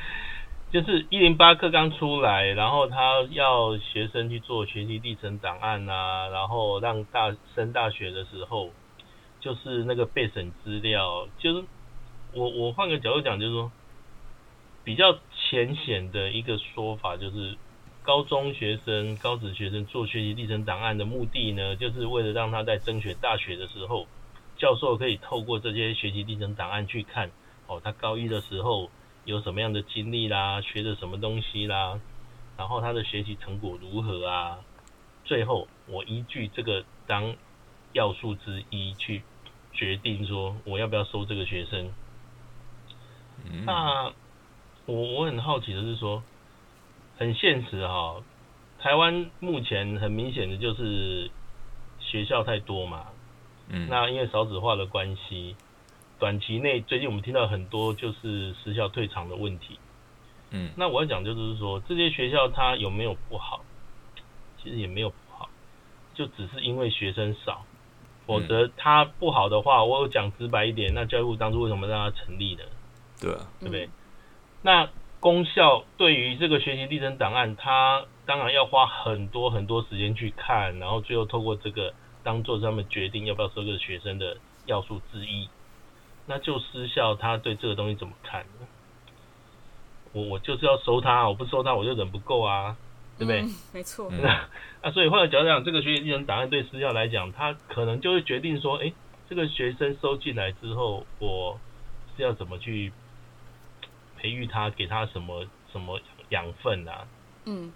[0.73, 8.71] 就是一零八课刚出来，然后他要学生去做学习历程档案啊，然后让大升大学的时候，
[9.41, 11.65] 就是那个备审资料，就是
[12.33, 13.73] 我我换个角度讲，就是说
[14.85, 17.57] 比较浅显的一个说法，就是
[18.05, 24.07] 高中学生、高职学生做学习历程档案的目的呢，就是为了让他在争取大学的时候。
[24.57, 27.31] 教授可以透过这些学习历程档案去看，
[27.67, 28.91] 哦，他高一的时候
[29.31, 32.01] 有什么样的经历啦，学的什么东西啦，
[32.57, 34.59] 然后他的学习成果如何啊？
[35.25, 37.37] 最后我依据这个当
[37.93, 39.23] 要素之一去
[39.73, 41.93] 决定说我要不要收这个学生。
[43.45, 44.13] 嗯、那
[44.87, 46.25] 我我很好奇的是说，
[47.17, 48.25] 很现实哈、哦，
[48.81, 51.31] 台湾目前很明显的就是
[52.01, 53.07] 学校太多嘛。
[53.69, 55.55] 嗯，那因为少子化的关系，
[56.21, 59.79] 短期内最近我们听到很多就是失效退场的问题。
[60.51, 63.65] 嗯，那我要讲就是说，这些学校它有没有不好？
[64.63, 65.49] 其实也没有不好，
[66.15, 67.65] 就只是因为学生少。
[68.27, 72.63] 否则它不好的话，我有讲直白一点，那教育部当初为什么让它成立呢？
[73.21, 73.89] 对啊，对不对？
[74.63, 85.49] 那公校对于这个学习历程档案，它当然要花很多很多时间去看，然后最后透过这个当做他们决定要不要收这个学生的要素之一。
[86.31, 88.69] 那就私校他对这个东西怎么看呢？
[90.13, 92.77] 我我就是要收他，我不收他我就人不够啊，
[93.19, 93.41] 对不对？
[93.41, 94.09] 嗯、没错。
[94.13, 94.49] 那
[94.81, 98.93] 啊，所以换个角度讲，这个学习历程档案对私校来讲，他可能就会决定说，哎，
[99.29, 101.59] 这个学生收进来之后，我
[102.17, 102.93] 是要怎么去
[104.17, 107.09] 培育他，给他什么什么养分啊？
[107.45, 107.73] 嗯。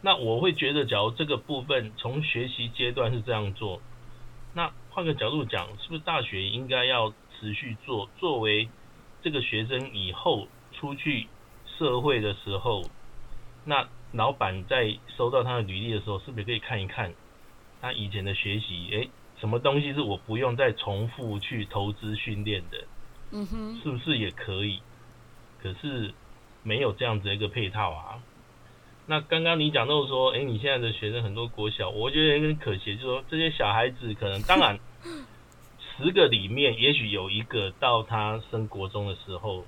[0.00, 3.82] 那我会觉得，假如这个部分从学习阶段是这样做，
[4.54, 7.12] 那换个角度讲，是不是大学应该要
[7.44, 8.70] 持续做，作为
[9.22, 11.26] 这个学生以后出去
[11.78, 12.88] 社会的时候，
[13.66, 17.12] 那老板在收到他的履历的时候，是不是可以看一看
[17.82, 18.88] 他以前的学习？
[18.92, 22.88] 诶，什么东西是我不用再重复去投资训练的？
[23.30, 24.80] 嗯哼，是不是也可以？
[25.60, 26.14] 可是
[26.62, 28.22] 没有这样子一个配套啊。
[29.06, 34.78] 那刚刚你讲到说，诶，你现在的学生很多国小，我觉得有点可惜，就是说这些小孩子可能，当然
[35.96, 39.64] 十个里面，也许有一个到他升国中的时候，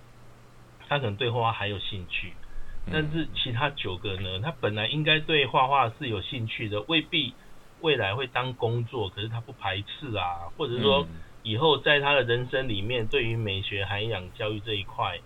[0.89, 2.33] 他可能对画画还有兴趣，
[2.93, 7.35] 但是其他九个呢，他本来应该对画画是有兴趣的，未必
[7.81, 11.07] 未来会当工作，可是他不排斥啊，或者说
[11.43, 15.19] 以后在他的人生里面，对于美学涵养教育这一块。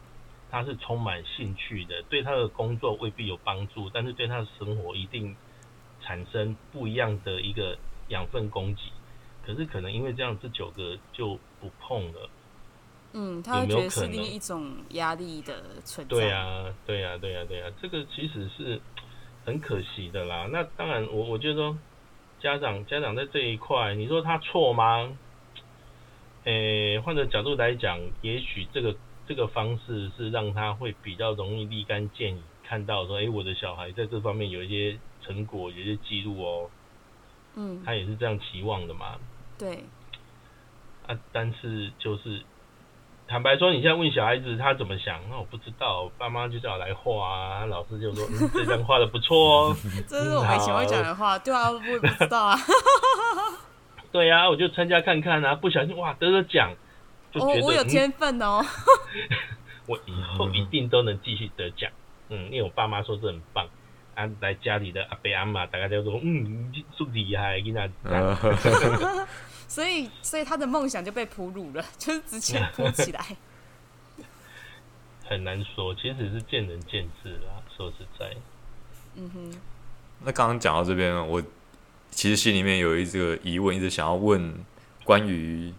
[0.52, 5.36] 他是充满兴趣的，对他的工作未必有帮助，但是对他的生活一定
[6.02, 8.82] 产生不一样的一个养分供给。
[9.44, 12.28] 可是可能因为这样，这九个就不碰了。
[13.12, 16.14] 嗯，他会觉得是另一种压力的存在。
[16.14, 18.80] 对啊，对啊，对啊，对啊，这个其实是
[19.44, 20.48] 很可惜的啦。
[20.50, 21.78] 那当然我，我我觉得说
[22.40, 25.16] 家长家长在这一块，你说他错吗？
[26.44, 28.96] 诶，换个角度来讲，也许这个。
[29.28, 36.70] 这个方式是让他会比较容易立竿见影，看到说，哎，我的小孩在这方面有一些成果，有一些记录哦。
[37.54, 39.20] 嗯，他也是这样期望的嘛。
[39.60, 39.84] 对。
[41.06, 42.42] 啊，但是就是
[43.28, 49.76] 坦白说，你现在问小孩子他怎么想，那我不知道，爸妈就叫我来画啊，老师就说、 嗯、这张画的不错哦。
[50.08, 52.56] 这是我们以前会讲的话，对啊，我也不知道啊。
[54.10, 56.72] 对呀、啊，我就参加看看啊，不小心哇得了奖。
[57.34, 58.60] 哦，我有天分哦！
[59.86, 61.88] 我以后一定都能继续得奖，
[62.28, 63.68] 嗯，因为我爸妈说这很棒，
[64.16, 67.88] 啊，来家里的阿伯阿妈大家都说，嗯，是厉害，跟他
[69.70, 73.24] 所以，所以他的梦想就被铺路了， 就是直接铺起来。
[75.24, 77.62] 很难说，其实是见仁见智啦。
[77.76, 78.34] 说实在，
[79.14, 79.60] 嗯哼。
[80.24, 81.40] 那刚刚讲到这边，我
[82.10, 84.52] 其实心里面有一个疑问，一直想要问
[85.04, 85.72] 关于。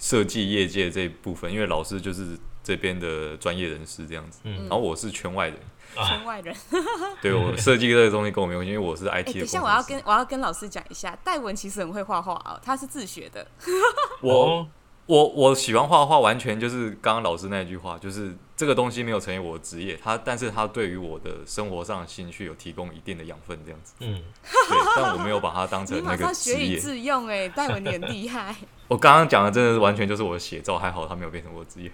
[0.00, 5.58] 设计业界这一部分，因为老师就是这边的专业人士这样子，嗯，然后我是圈外人，
[5.94, 6.54] 圈外人，
[7.22, 13.46] 对我设计这个东西跟我没关系，因为我是 IT 等一下，我要跟我要跟老师讲一下，戴文其实很会画画哦，他是自学的。
[14.22, 14.68] 我
[15.06, 18.36] 我我喜欢画画，完全就是刚刚老师那句话，就是。
[18.58, 23.94] 这个东西没有成为我的职业，他，但是他对于我的生活上的兴趣有提供一定的养分，这样子。
[24.00, 26.56] 嗯，对，但我没有把它当成那个职业。
[26.56, 28.52] 学以致用，哎，戴文你很厉害。
[28.88, 31.92] 我刚刚讲的真的是完全就是我的写照，还好他没有变成我的职业。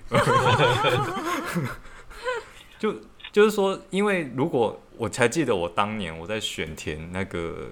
[2.78, 2.94] 就
[3.34, 7.68] 就是说，因为如果我才记得我当年我在选填那个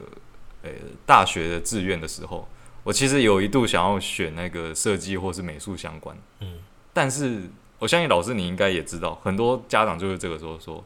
[0.62, 0.70] 呃
[1.06, 2.48] 大学的志愿的时候，
[2.82, 6.16] 我其实有一度想要选那个设计或是美术相关。
[6.40, 6.58] 嗯，
[6.92, 7.42] 但是。
[7.78, 10.84] 我相信老师，你应该也知道，很多家长就是这个时候说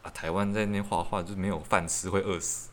[0.00, 2.70] 啊，台湾在那边画画就是没有饭吃，会饿死。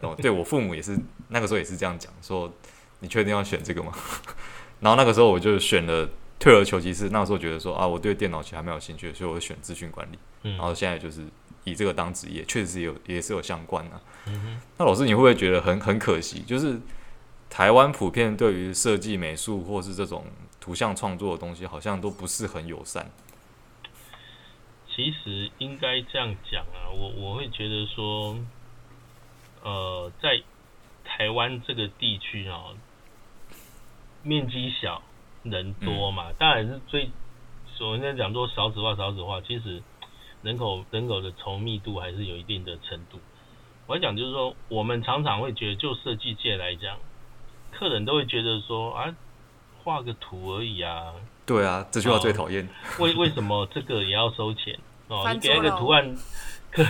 [0.00, 0.94] 哦，对我父母也是
[1.28, 2.52] 那个时候也是这样讲，说
[3.00, 3.90] 你确定要选这个吗？
[4.80, 6.06] 然后那个时候我就选了
[6.44, 10.18] 退而求其次，那个时候觉得说啊，我对电脑其实还蛮有兴趣，所以我选资讯管理。
[10.42, 11.26] 然后现在就是
[11.64, 13.98] 以这个当职业，确实是有也是有相关的。
[14.76, 16.42] 那老师，你会不会觉得很很可惜？
[16.42, 16.78] 就是
[17.48, 20.26] 台湾普遍对于设计、美术或是这种。
[20.60, 23.10] 图像创作的东西好像都不是很友善。
[24.88, 28.34] 其实应该这样讲啊，我我会觉得说，
[29.62, 30.42] 呃，在
[31.04, 32.68] 台湾这个地区啊，
[34.22, 35.02] 面积小，
[35.44, 37.08] 人多嘛，嗯、当然是最
[37.66, 39.82] 所谓讲说少子化，少子化，其实
[40.42, 43.20] 人口人口的稠密度还是有一定的程度。
[43.86, 46.98] 我讲就是说，我们常常会觉得，就设计界来讲，
[47.70, 49.14] 客人都会觉得说啊。
[49.84, 51.12] 画个图而已啊，
[51.44, 52.66] 对啊，这句话最讨厌。
[52.98, 54.80] 为为什么这个也要收钱？
[55.08, 56.16] 哦，你给一个图案
[56.70, 56.82] 客，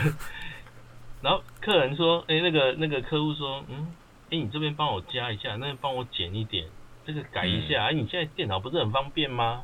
[1.20, 3.92] 然后客人说，哎、欸，那个那个客户说，嗯，
[4.26, 6.68] 哎、欸，你这边帮我加一下，那边帮我减一点，
[7.06, 7.84] 这个改一下。
[7.84, 9.62] 哎、嗯，啊、你现在电脑不是很方便吗？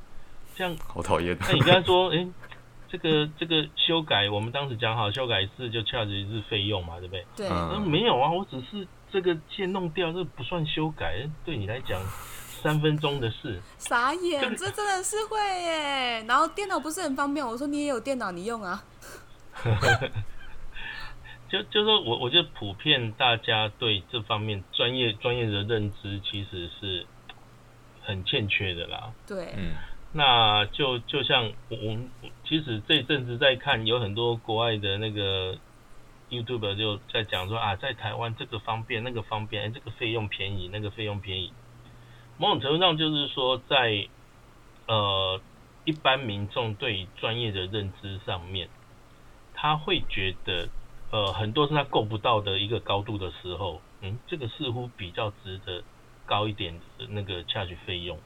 [0.55, 1.37] 这样 好讨厌。
[1.41, 2.29] 那你跟他说，哎、欸，
[2.89, 7.27] 这个这个修改，我们当时讲好，修改是就 charge 是费用嘛，对不对？
[7.37, 7.49] 对。
[7.49, 12.01] 嗯，没有啊，我只是这个线弄掉，这不算修改，对你来讲。
[12.63, 16.23] 三分钟的事， 傻眼，这真的是会耶。
[16.29, 18.85] 然后电脑不是很方便，我说你也有电脑，你用啊。
[21.49, 27.07] 就就说我我觉得普遍大家对这方面专业专业的认知其实是
[28.03, 29.13] 很欠缺的啦。
[29.27, 29.73] 对，嗯，
[30.13, 31.99] 那就就像我我
[32.45, 35.57] 其实这阵子在看，有很多国外的那个
[36.31, 41.53] YouTuber 就在讲说啊，在台湾这个方便，那个方便，欸，这个费用便宜，那个费用便宜。
[42.39, 44.09] 某种程度上，就是说，在
[44.87, 45.41] 呃
[45.85, 48.69] 一般民众对专业的认知上面，
[49.55, 50.69] 他会觉得
[51.11, 55.83] 呃很多是他够不到的一个高度的时候，嗯，这个似乎比较值得
[56.31, 58.17] 高一点的那个 charge 费用。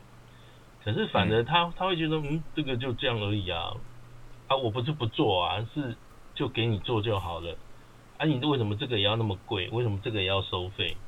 [0.84, 3.72] 可是反而他他会觉得，嗯，这个就这样而已啊，
[4.48, 5.96] 啊，我不是不做啊，是
[6.34, 7.56] 就给你做就好了。
[8.18, 9.70] 啊，你为什么这个也要那么贵？
[9.70, 10.98] 为什么这个也要收费？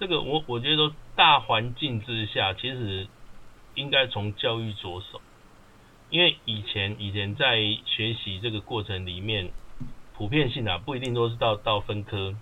[0.00, 3.06] 这个我我觉得说大环境之下，其实
[3.76, 5.20] 应该从教育着手，
[6.10, 9.52] 因为以前以前在学习这个过程里面，
[10.14, 12.34] 普遍性啊，不一定都是到到分科，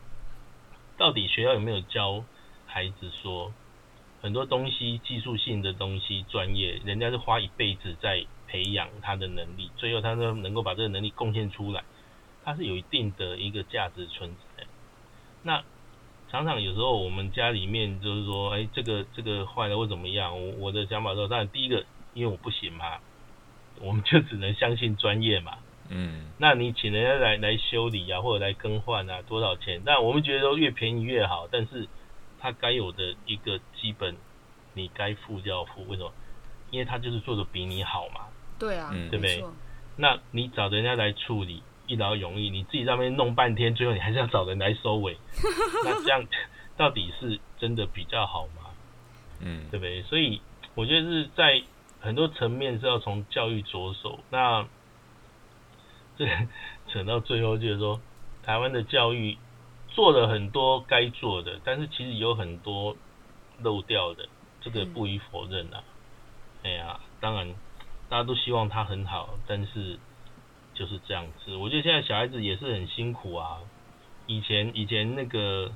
[0.97, 2.25] 到底学校有没有教
[2.66, 3.53] 孩子说
[4.25, 11.85] 很多东西技术性的东西专业，人家是花一辈子在培养他的能力，最后他都能够把这个能力贡献出来，
[12.43, 14.65] 他是有一定的一个价值存在，
[15.43, 15.63] 那。
[16.31, 20.35] 常常有时候我们家里面就是说，哎，这个这个坏了或怎么样？
[20.35, 22.99] 我我的想法说，当然第一个，因为我不行嘛，
[23.81, 25.59] 我们就只能相信专业嘛。
[25.91, 26.33] 嗯。
[26.39, 29.83] 那你请人家来来修理啊，或者来更换啊，多少钱？
[29.85, 31.87] 但我们觉得说越便宜越好，但是
[32.44, 34.14] 他该有的一个基本，
[34.74, 35.83] 你该付就要付。
[35.88, 36.12] 为什么？
[36.70, 38.26] 因为他就是做的比你好嘛。
[38.59, 38.90] 对啊。
[39.11, 39.42] 对不对？
[39.96, 41.62] 那你找人家来处理。
[41.87, 45.18] 一劳永逸，你自己在那边弄半天，最后你还是要找人来收尾，
[45.85, 46.24] 那这样
[46.78, 48.70] 到底是真的比较好吗？
[49.40, 50.02] 嗯，对不对？
[50.02, 50.40] 所以
[50.74, 51.62] 我觉得是在
[52.00, 54.18] 很多层面是要从教育着手。
[54.30, 54.66] 那
[56.16, 56.26] 这
[56.88, 58.00] 扯到最后就是说，
[58.42, 59.37] 台湾的教育
[59.94, 62.94] 做了很多该做的，但是其实有很多
[63.62, 64.28] 漏掉的，
[64.61, 65.83] 这个不予否认啊。
[66.62, 67.54] 哎呀，当然
[68.11, 69.98] 大家都希望他很好，但是。
[70.76, 73.61] 就是这样子，我觉得现在小孩子也是很辛苦啊。
[74.26, 75.70] 以前以前那个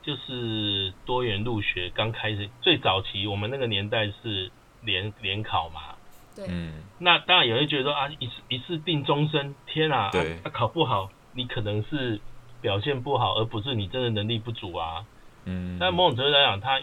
[0.00, 5.94] 就是多元入学刚开始最早期，我们那个年代是联联考嘛。
[6.34, 6.46] 对。
[6.48, 6.84] 嗯。
[6.98, 10.08] 那当然有人觉得说啊，一次一次定终身，天啊！
[10.10, 10.38] 对。
[10.42, 12.18] 啊，考不好，你可能是
[12.64, 15.04] 表现不好，而不是你真的能力不足啊。
[15.44, 15.76] 嗯。
[15.78, 16.80] 但某种程度来讲，它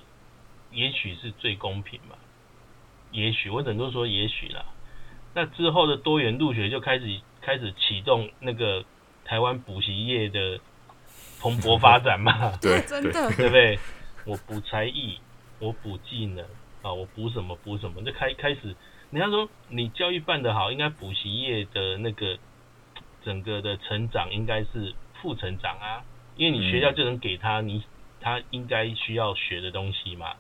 [0.71, 2.15] 也许是最公平嘛。
[3.11, 4.63] 也许我只能说也许啦。
[5.33, 7.19] 那之后的多元入学就开始。
[7.43, 8.85] 开始启动那个
[9.25, 10.59] 台湾补习业的
[11.39, 12.55] 蓬勃发展嘛？
[12.61, 13.79] 对， 真的，对不对？
[14.25, 15.17] 我补才艺，
[15.57, 16.45] 我补技能
[16.83, 18.75] 啊，我补什么补什么，就开开始。
[19.09, 22.37] 人家说你教育办得好，应该补习业的那个
[23.25, 26.03] 整个的成长应该是负成长啊，
[26.35, 27.83] 因为你学校就能给他你
[28.19, 30.33] 他应该需要学的东西嘛。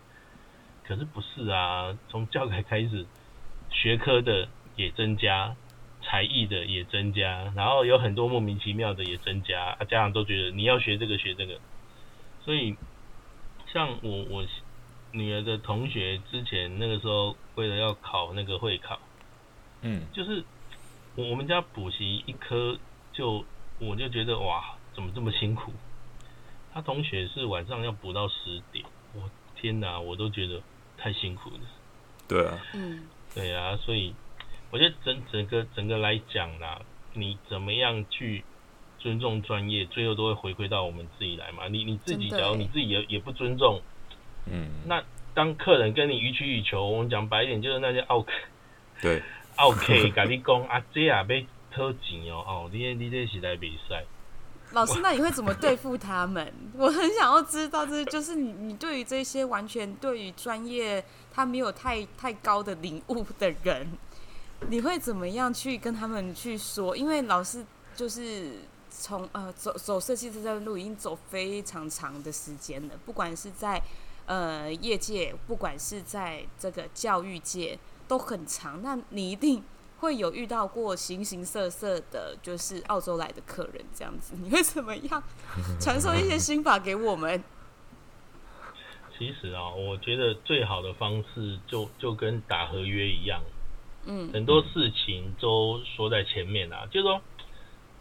[0.83, 1.97] 可是不是啊？
[2.09, 3.05] 从教材开始，
[3.69, 5.55] 学科的也增加。
[6.03, 11.59] 才艺的也增加，然后有很多莫名其妙的也增加，啊，家长都觉得你要学这个学这个，
[12.43, 12.75] 所以
[13.71, 14.43] 像我我
[15.11, 18.99] 女儿的同学之前那个时候为了要考那个会考，
[19.83, 20.43] 嗯，就是
[21.15, 22.79] 我我们家补习一科
[23.13, 23.45] 就
[23.81, 25.73] 我就觉得哇，怎么这么辛苦？
[26.73, 30.61] 他同学是晚上要补到十点，我天哪，我都觉得
[30.97, 31.59] 太辛苦了。
[32.27, 34.13] 对啊，嗯，对啊，所以。
[34.73, 36.81] 我觉得整整个整个来讲啦，
[37.13, 38.41] 你怎么样去
[38.99, 41.67] 尊重专业，最后都会回归到我们自己来嘛。
[41.67, 43.81] 你你自己，假如你自己也也不尊重，
[44.45, 45.03] 嗯，那
[45.33, 48.31] 当客人跟你予取予求，我们讲白一点，就是那些奥 客，
[49.01, 49.21] 对
[49.57, 54.05] ，，OK，跟你讲啊，这啊要掏钱哦，哦，你你这是来比赛。
[54.73, 56.53] 老师，那你会怎么对付他们？
[56.77, 61.03] 我很想要知道，这就是你你对于这些完全对于专业
[61.33, 63.87] 他没有太太高的领悟的人。
[64.69, 66.95] 你会怎么样去跟他们去说？
[66.95, 67.65] 因为老师
[67.95, 68.59] 就是
[68.89, 73.81] 从呃走走设计这条路已经走非常长的时间了，不管是在
[74.27, 79.63] 呃业界，不管是在这个教育界，都很长，那你一定
[80.01, 85.23] 会有遇到过形形色色的，就是澳洲来的客人这样子，你会怎么样
[85.79, 87.41] 传授一些心法给我们？
[89.15, 93.43] 其实啊，我觉得最好的方式就就跟打合约一样，
[94.05, 97.21] 嗯，很多事情都说在前面啊，就是说，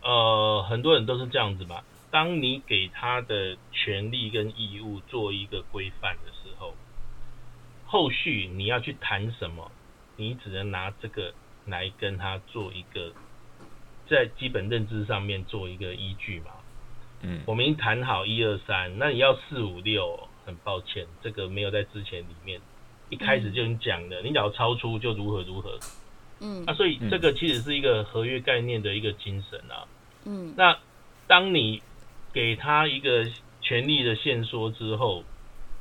[0.02, 1.82] 呃，很多人都是这样子嘛。
[2.10, 6.74] 当你给他的权利跟义务做一个规范的时候，
[7.86, 9.70] 后续你要去谈什么，
[10.16, 11.34] 你只能拿这个
[11.70, 13.12] 来跟他做一个
[14.08, 16.50] 在基本认知上面做一个依据嘛。
[17.22, 20.28] 嗯，我们已经谈好一二三，那你要四五六。
[20.46, 22.60] 很抱歉，这个没有在之前里面
[23.10, 25.78] 一开始就已经讲的，嗯、你只要超出就如何如何。
[26.40, 29.86] 嗯，那、啊、所以这个其实是一个合约概念的一个精神啊。
[30.24, 30.76] 嗯，那
[31.28, 31.82] 当你
[32.32, 35.22] 给他一个权利的限缩之后，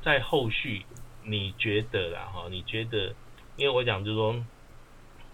[0.04, 0.84] 在后续
[1.24, 3.16] 你觉得啦哈，你觉得，
[3.56, 4.36] 因为我讲就是说，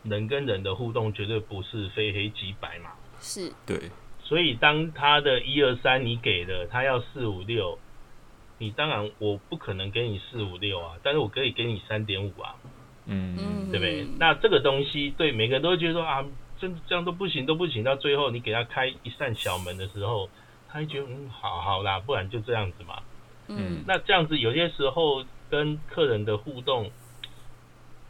[0.06, 2.92] 人跟人的互动绝对不是非黑即白嘛。
[3.20, 3.92] 是，对。
[4.24, 7.78] 所以当他的一二三你给了，他要四五六。
[8.58, 12.56] 你当然我不可能给你四五六啊，但是我可以给你三点五啊，
[13.06, 14.08] 嗯，对不对？
[14.18, 16.24] 那这个东西对每个人都会觉得说啊，
[16.58, 20.30] 这这样都不行都不行，到最后你给他开一扇小门的时候，
[20.70, 23.04] 他会觉得嗯，好好啦，不然就这样子嘛，
[23.50, 26.90] 嗯，那这样子有些时候跟客人的互动，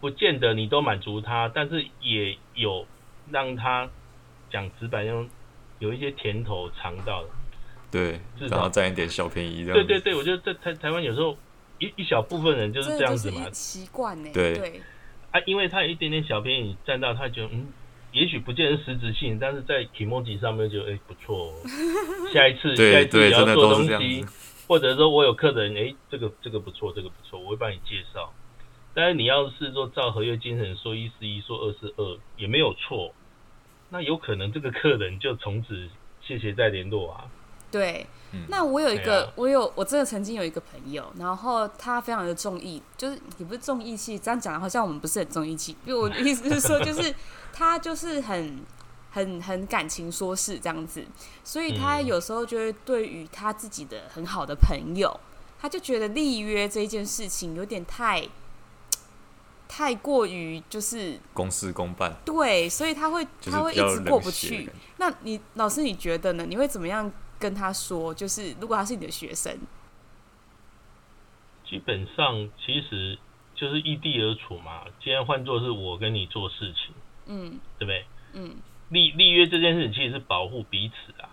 [0.06, 2.86] 不见得你都满足他，但是也有
[3.32, 3.90] 让他
[4.52, 5.28] 讲直白用
[5.80, 7.30] 有一些甜头尝到的。
[7.90, 9.74] 对，然后占一点小便宜这样。
[9.74, 11.36] 对对对，我觉得在台台湾有时候
[11.80, 14.30] 一一小部分人就是这样子嘛，习惯呢。
[14.32, 14.80] 对对
[15.32, 17.66] 啊，因为他有一点点小便宜占到，他觉得嗯，
[18.12, 21.54] 也许不见得实质性，但是在 kimochi 上面就哎不错哦。
[22.32, 24.24] 下一次下一次你要做东西，
[24.68, 28.32] 或者说我有客人哎，这个这个不错，这个不错，我会帮你介绍。
[28.96, 33.14] 但是你要是说照合约精神说一是一，说二是二，也没有错。
[33.90, 35.88] 那有可能这个客人就从此
[36.26, 37.26] 谢谢再联络啊。
[37.70, 38.08] 对，
[38.48, 45.76] 那我有一个，嗯、我有，我真的曾经有一个朋友，然后他非常的重义，就是也不是重义气，这样讲好像我们不是很重义气。
[45.86, 47.14] 因为我的意思是说，就是
[47.52, 48.60] 他就是很
[49.12, 51.06] 很很感情说事这样子，
[51.44, 55.20] 所以他有时候就会对于他自己的很好的朋友，
[55.60, 58.26] 他就觉得立约这件事情有点太
[59.68, 64.70] 太过于就是公事公办，对，所以他会他会一直过不去。
[64.98, 66.46] 那你老师你觉得呢？
[66.46, 67.12] 你会怎么样？
[67.38, 69.54] 跟他说，就是如果他是你的学生，
[71.70, 73.20] 基本上其实
[73.54, 74.86] 就是异地而处嘛。
[75.04, 76.96] 既然换作是我跟你做事情，
[77.26, 78.06] 嗯，对不对？
[78.32, 78.56] 嗯，
[78.88, 81.30] 立立约这件事情其实是保护彼此啊。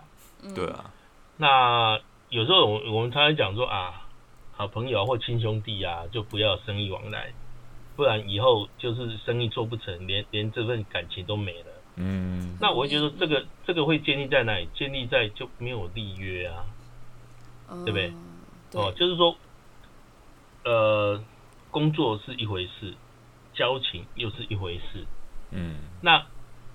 [0.53, 0.93] 对啊。
[1.37, 4.09] 那有时候我我们常常讲说啊，
[4.51, 7.33] 好朋友或亲兄弟啊，就不要生意往来，
[7.97, 11.66] 不然以后就是生意做不成，连连这份感情都没了。
[11.97, 14.68] 嗯，那我会觉得这个这个会建立在哪里？
[14.74, 16.64] 建立在就没有立约啊，
[17.84, 18.12] 对不对？
[18.72, 19.36] 哦，就是说，
[20.64, 21.22] 呃，
[21.70, 22.95] 工作是一回事，
[23.53, 25.05] 交情又是一回事。
[25.51, 26.24] 嗯，那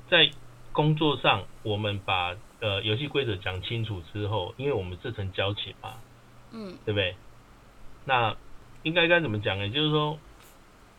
[0.08, 0.30] 在
[0.72, 5.96] 工作上，我们把呃游戏规则讲清楚之后，因为我们这层交情嘛，
[6.52, 7.16] 嗯，对不对？
[8.06, 8.38] 那
[8.84, 9.68] 应该该怎么讲呢？
[9.70, 10.20] 就是说，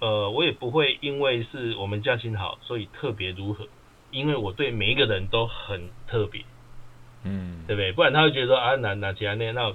[0.01, 3.67] 呃，我也不会因为是我们交情好，所以特别如何。
[4.11, 6.43] 因为我对每一个人都很特别，
[7.25, 7.93] 嗯，对不对？
[7.93, 9.75] 不然他会觉得说啊，哪哪其他那那，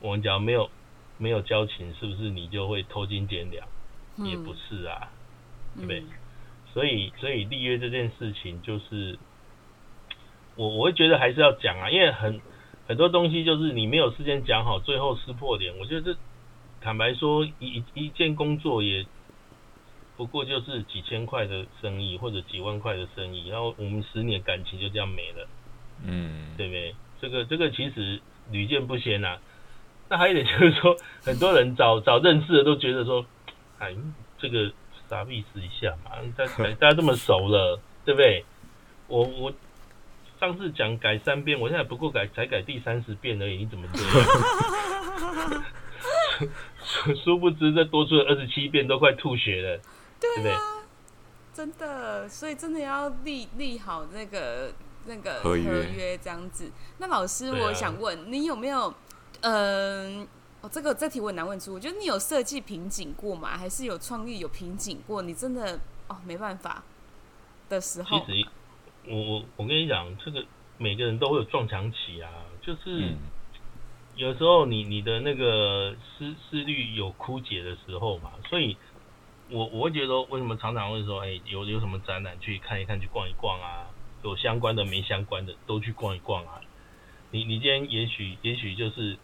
[0.00, 0.68] 我们讲没有
[1.18, 3.64] 没有交情，是不是你就会偷斤减两？
[4.16, 5.12] 嗯、也不是啊，
[5.76, 6.00] 对不对？
[6.00, 6.08] 嗯、
[6.72, 9.16] 所以所以立约这件事情，就是
[10.56, 12.40] 我我会觉得还是要讲啊，因为很
[12.88, 15.78] 很多东西就是你没有事先讲好，最后撕破脸。
[15.78, 16.18] 我觉得这
[16.80, 19.06] 坦白说，一一件工作也。
[20.18, 25.48] 不过就是几千块的生意或者几万块的生意，然后我们十年感情就这样没了，
[26.04, 26.94] 嗯，对不对？
[27.22, 29.38] 这个这个其实屡见不鲜呐。
[30.08, 33.24] 那还有一点就是说，很多人找找认识的都觉得说，
[33.78, 33.94] 哎，
[34.38, 34.72] 这个
[35.08, 36.10] 啥意思一下嘛？
[36.36, 38.44] 大家大家这么熟了，对不对？
[39.06, 39.52] 我我
[40.40, 45.64] 上次讲改三遍，我现在不过改才改第三十遍而已，你怎么这样？
[47.24, 49.80] 殊不知这多出了二十七遍，都快吐血了。
[50.20, 50.60] 对啊，
[51.54, 54.72] 真的，所以真的要立立好那个
[55.06, 56.70] 那个合约这样子。
[56.98, 58.92] 那老师，我想问你有没有，
[59.42, 60.26] 嗯，
[60.60, 61.72] 哦，这个这题我很难问出。
[61.72, 63.56] 我觉得你有设计瓶颈过吗？
[63.56, 65.22] 还是有创意有瓶颈过？
[65.22, 66.82] 你真的哦没办法
[67.68, 68.24] 的时候。
[68.26, 68.48] 其实
[69.06, 70.44] 我我我跟你讲，这个
[70.78, 73.14] 每个人都会有撞墙期啊，就是
[74.16, 78.76] 有时候你你的那个思思虑有枯竭的时候嘛，所以。
[79.50, 83.86] 我我会觉得说，为什么常常会说，哎、有有什么展览去看一看，去逛一逛啊？
[84.22, 86.60] 有相关的没相关的都去逛一逛啊。
[87.30, 89.16] 你你今天也许也许就是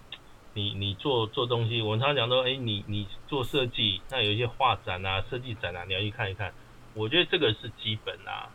[0.55, 6.53] 你你做做东西，我常常讲说，哎、你你做设计，那有一些画展啊、设计展啊，你要去看一看。
[6.95, 8.51] 我觉得这个是基本啊。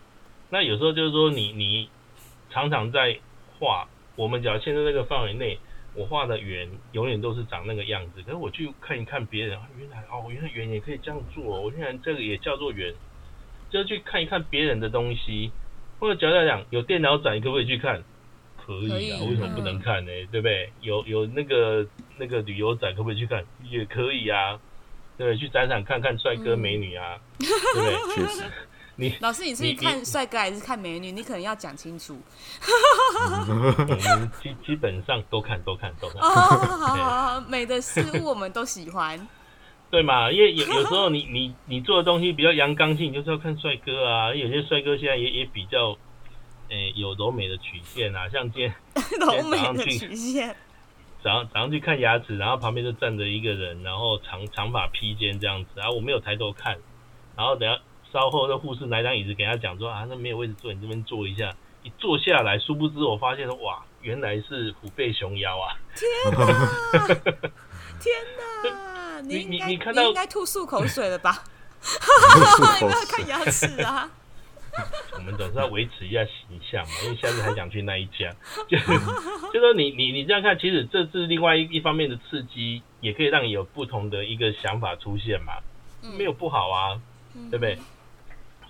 [0.49, 1.89] 那有时候就是说你，你
[2.49, 3.19] 常常在
[3.59, 5.59] 画，我们讲现在这个范围内，
[5.99, 8.21] 我画的圆永远都是长那个样子。
[8.21, 12.93] 可是我去看一看别人，原来哦，原来圆也可以这样做哦，我原来这个也叫做圆，
[13.69, 15.51] 就去看一看别人的东西。
[15.99, 18.01] 或者讲讲讲有电脑展，你可不可以去看？
[18.55, 20.11] 可以啊，为什么不能看呢？
[20.31, 20.71] 对不对？
[20.79, 21.85] 有有那个
[22.17, 23.43] 那个旅游展，可不可以去看？
[23.69, 24.57] 也可以啊。
[25.17, 27.43] 对，去展场看看帅哥美女啊，嗯、
[27.75, 28.15] 对不对？
[28.15, 28.43] 确实，
[28.99, 31.09] 你 老师，你是看帅哥还是看美女？
[31.13, 32.19] 你，可能要讲清楚。
[34.43, 36.17] 基基本上都看，都看，都看。
[36.21, 36.95] 哦，好好
[37.35, 39.27] 好，美的事物我们都喜欢。
[39.89, 40.29] 对嘛？
[40.29, 44.35] 因为有有时候你你你做的东西比较阳刚性，你就是要看帅哥啊。
[44.35, 45.97] 有些帅哥现在也也比较，
[46.67, 48.75] 诶、欸，有柔美的曲线啊，像今天
[49.19, 50.53] 柔美的曲线。
[51.23, 56.77] 早上早上去看牙齿，然后旁边就站着一个人，然后长长发披肩这样子，然后我没有抬头看，
[57.35, 57.79] 然后等下
[58.11, 61.55] 稍后的护士拿张椅子给他讲说啊，那没有位置坐，你这边坐一下。
[61.81, 65.79] 一坐下来，殊不知我发现说哇，原来是虎背熊腰啊！
[65.95, 66.45] 天哪！
[68.01, 68.15] 天
[68.63, 69.21] 哪！
[69.23, 71.41] 你你你看到你应该吐漱口水了吧？
[72.81, 74.11] 有没有看牙齿啊？
[75.15, 78.29] 我们总是要维持一下形象嘛，因为下次还想去那一家，
[78.67, 85.53] 就就说你你你这样看，其实这是另外一一方面的刺激，也可以让你有不同的一个想法出现嘛，
[86.17, 87.01] 没有不好啊，
[87.49, 87.79] 对不对？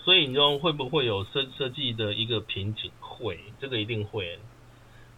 [0.03, 2.91] 所以你说会不会有设设计的一个瓶颈？
[2.99, 4.39] 会，这个一定会。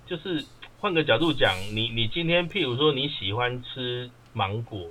[0.07, 0.43] 就是
[0.79, 4.89] 换个角度讲，你你今天譬如说你喜欢吃芒果，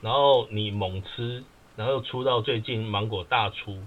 [0.00, 1.42] 然后你猛吃，
[1.74, 3.82] 然后出到最近芒果大出。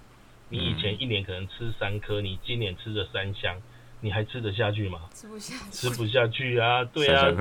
[0.50, 3.62] 你以前一年可能吃三颗，你今年吃了三箱，
[4.02, 5.02] 你还吃得下去吗？
[5.12, 6.84] 吃不下去，吃不下去啊！
[6.86, 7.32] 对啊，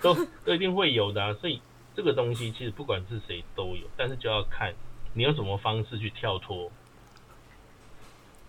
[0.00, 0.14] 都
[0.44, 1.34] 都一定会有的啊。
[1.40, 1.60] 所以
[1.94, 4.74] 这个东西其实不管是谁都有，但是就要看
[5.14, 6.70] 你用什么方式去跳脱。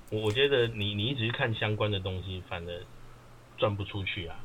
[0.09, 2.81] 我我觉得你你一直看相关的东西，反而
[3.57, 4.35] 赚不出去啊。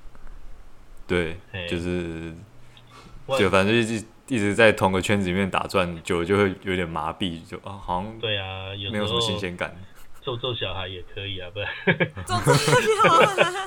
[1.07, 1.37] 对，
[1.69, 2.35] 就是
[3.39, 4.05] 就反正就是。
[4.29, 9.77] 一直在同个圈子里面打转，久了就会有点麻痹，就啊，好像对啊，没有什么新鲜感。
[10.23, 11.67] 揍揍小孩也可以啊，不 是？
[12.25, 13.67] 揍揍小孩，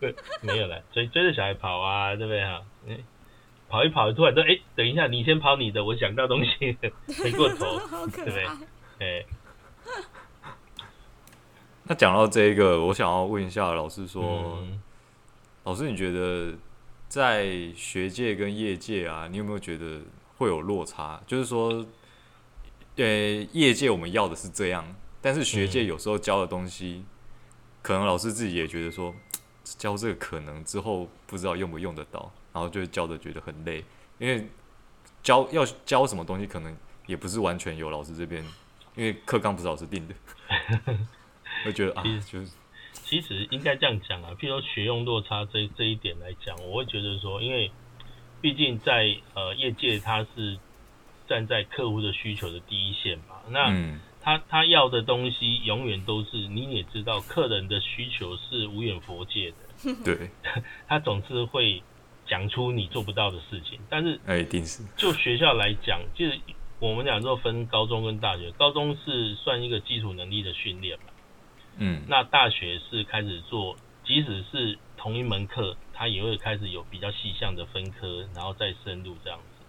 [0.00, 0.06] 不
[0.40, 2.62] 没有了，追追着小孩跑啊，对不对哈？
[3.68, 6.78] 跑一跑，突然说，哎，等一下，你先跑你的，我想到东西，
[7.22, 7.78] 回过头，
[8.14, 8.46] 对不对？
[9.00, 9.24] 哎，
[11.90, 14.22] 那讲到这一个，我想要问一下老师说，
[14.62, 14.80] 嗯、
[15.64, 16.56] 老师你觉得？
[17.08, 20.00] 在学界跟业界啊，你有没有觉得
[20.38, 21.20] 会有落差？
[21.26, 21.84] 就是说，
[22.94, 23.04] 呃，
[23.50, 24.86] 业界我们要的是这样，
[25.20, 27.04] 但是学界有时候教的东西，
[27.82, 29.12] 可能老师自己也觉得说，
[29.64, 33.84] 教这个可能之后不知道用不用得到，然后就教的觉得很累，
[34.18, 34.46] 因为
[35.20, 36.72] 教要教什么东西，可能
[37.06, 38.44] 也不是完全由老师这边，
[38.94, 40.14] 因为课纲不是老师定的，
[41.64, 42.50] 会觉得啊，就是。
[42.92, 47.70] 其实应该这样讲啊，譬如说学用落差这这一点来讲，我会觉得说，因为
[48.40, 50.58] 毕竟在呃业界，他是
[51.28, 60.30] 站在客户的需求的第一线嘛，那他他要的东西永远都是你也知道，客人的需求是无远佛界的， 对，
[60.86, 61.82] 他总是会
[62.28, 66.38] 讲出你做不到的事情，但是哎，一定是就学校来讲，就是
[66.78, 71.04] 我们讲说分高中跟大学，高中是算一个基础能力的训练嘛。
[71.80, 73.74] 嗯，那大学是开始做，
[74.04, 79.64] 即使是同一门课，它也会开始有比较细项的分科，然后再深入这样子。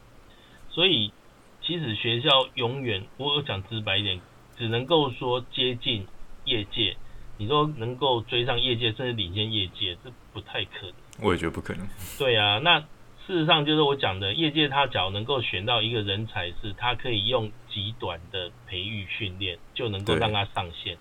[0.70, 1.14] 所以，
[1.62, 4.20] 其实学校永远，我讲直白一点，
[4.58, 6.06] 只能够说接近
[6.46, 6.96] 业界。
[7.38, 10.94] 你说能够追上业界，甚至领先业界，这不太可能。
[11.22, 11.88] 我也觉得不可能。
[12.20, 12.80] 对啊，那
[13.26, 20.98] 事实上就是我讲的，业界他只要能够选到一个人才，是他可以用极短的培育训练，就能够让他上线。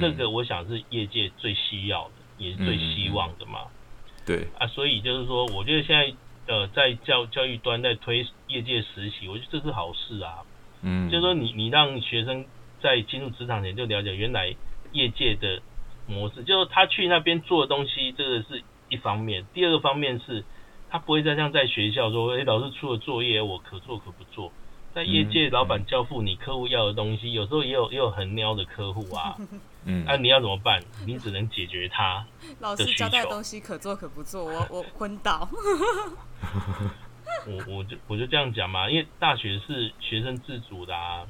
[0.00, 3.60] 这个我想是业界最需要的，也是最希望的嘛。
[4.26, 6.14] 对啊，所以就是说，我觉得现在
[6.46, 10.42] 呃，在教教育端在推业界实习，我觉得这是好事啊。
[10.82, 12.44] 嗯，就是说你你让学生
[12.82, 14.54] 在进入职场前就了解原来
[14.92, 15.60] 业界的
[16.06, 19.44] 模式，就是他去那边做的东西，这个是一方面。
[19.54, 20.44] 第二个方面是，
[20.90, 24.52] 他不会再像在学校说，哎，老师出了作业，我可做可不做。
[24.94, 29.36] 在业界，老板交付你客户要的东西，有时候也有也有很喵的客户啊。
[29.86, 30.80] 嗯，那、啊、你要怎么办？
[31.06, 32.24] 你只能解决他。
[32.60, 35.48] 老师交代的东西可做可不做，我我 昏倒。
[37.46, 41.26] 我我就我就这样讲嘛，因为大学是学生自主的啊，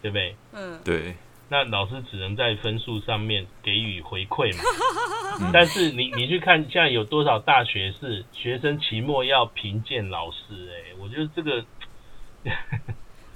[0.00, 0.36] 对不对？
[0.52, 1.16] 嗯，对。
[1.52, 4.62] 那老师只能在分数上面给予回馈嘛。
[5.52, 10.36] 但是你你去看现在有多少大学是学生期末要评鉴老师？
[10.70, 11.64] 哎，我觉得这个。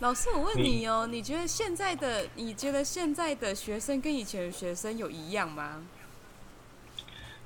[0.05, 5.83] 老师，我问你哦，你觉得现在的你觉得现在的学生跟以前的学生有一样吗？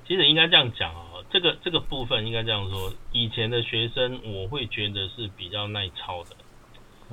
[0.05, 6.35] 其实应该这样讲哦，这个这个部分应该这样说，以前的学生我会觉得是比较耐操的。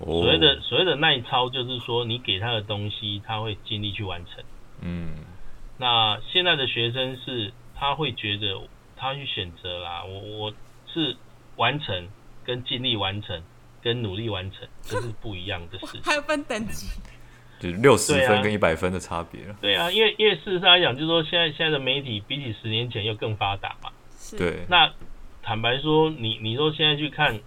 [0.04, 4.42] 所谓的所谓的耐操，就是说你给他的东西，他会尽力去完成。
[4.80, 5.14] 嗯，
[5.78, 8.60] 那现在的学生是，他会觉得
[8.96, 10.54] 他去选择啦，我我
[10.92, 11.16] 是
[11.54, 12.08] 完成
[12.42, 13.40] 跟尽力完成
[13.86, 16.02] 跟努力完成，这是不一样的事情。
[16.04, 16.88] 还有分等级，
[17.60, 19.56] 就是六十分跟一百分的差别了。
[19.60, 23.90] 对啊，因为因为事实上来讲，就是说现在现在的媒体比起十年前又更发达嘛。
[24.18, 24.36] 是。
[24.36, 24.66] 对。
[24.68, 24.92] 那
[25.42, 27.38] 坦白说，你你说现在去看。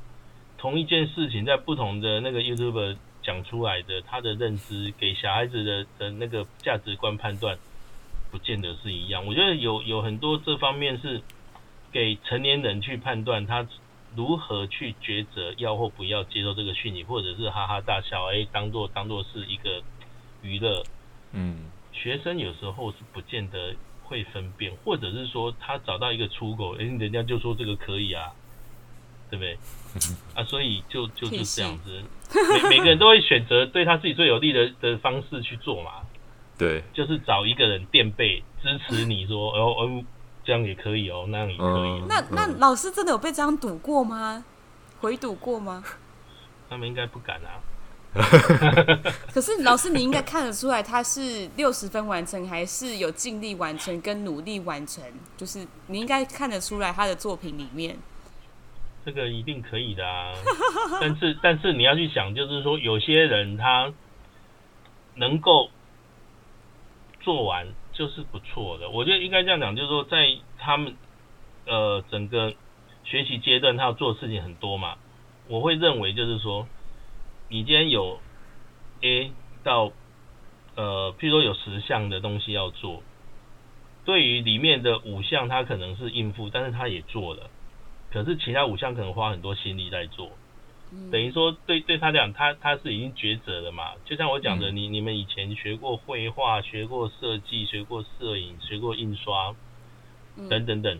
[0.61, 7.57] 同一件事情，在不同的那个 YouTuber 讲出来的，他的认知给小孩子的的那个价值观判断，
[8.29, 9.25] 不见得是一样。
[9.25, 11.21] 我觉得有有很多这方面是
[11.93, 13.65] 给成年人去判断他
[14.19, 19.81] 如何去抉择要或不要接受这个讯息，或者是哈哈大笑，哎，当做当做是一个
[20.41, 20.83] 娱乐。
[21.31, 28.33] 嗯，学生有时候是不见得会分辨，或者是说他找到一个出口，哎，人家就说这个可以啊。
[29.31, 29.57] 对不对？
[30.33, 32.01] 啊，所以就就是这样子，
[32.63, 36.01] 每每个人都会选择对他自己最有利的的方式去做嘛。
[36.57, 40.03] 对，就是找一个人垫背支持你说，哦哦，
[40.49, 41.89] 这样也可以哦，那样也可以。
[42.01, 44.43] 嗯、那那老师真的有被这样赌过吗？
[44.99, 45.83] 回赌过吗？
[46.67, 47.61] 他们应该不敢啊。
[49.31, 55.03] 可是老师，你应该看得出来他是六十分完成，还是有尽力完成跟努力完成？
[55.37, 57.95] 就是你应该看得出来他的作品里面。
[59.05, 60.33] 这个一定可以的啊，
[60.99, 63.93] 但是 但是你要去想，就是说有些人他
[65.13, 65.69] 能够
[67.21, 67.67] 做完
[67.99, 68.89] 就是不错的。
[68.89, 70.95] 我觉得应该这样讲，就是说在他们
[71.65, 72.53] 呃整个
[73.03, 74.95] 学习阶段，他要做的事情很多嘛。
[75.49, 76.65] 我会认为就是说，
[77.49, 78.21] 你今天有
[79.01, 79.33] A
[79.65, 79.91] 到
[80.75, 83.03] 呃，譬如说有十项的东西要做，
[84.05, 87.49] 对于里面的五项，他可能是应付，但是他也做了。
[88.13, 90.31] 可是其他五项可能花很多心力在做，
[91.11, 93.91] 等于说对对他讲，他他是已经抉择了嘛。
[94.05, 99.55] 就像我讲的，嗯、你你们以前学过绘画、学过设计、学过摄影、学过印刷，
[100.49, 100.99] 等等等，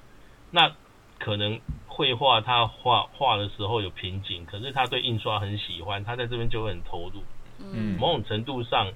[0.52, 0.76] 那
[1.18, 7.24] 可能绘画他画画的时候有瓶颈，可是他对印刷很喜欢，他在这边就会很投入。
[7.60, 8.94] 嗯，某种程度上，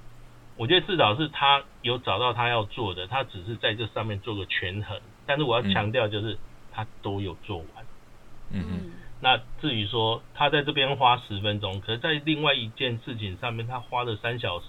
[0.55, 5.01] 我觉得至少是他有找到他要做的，他只是在这上面做个权衡。
[5.25, 6.37] 但是我要强调就是，
[6.71, 7.67] 他都有做完。
[8.51, 8.91] 嗯嗯，
[9.23, 14.65] 那至于说他在这边花十分钟，可是在另外一件事情上面他花了三小时，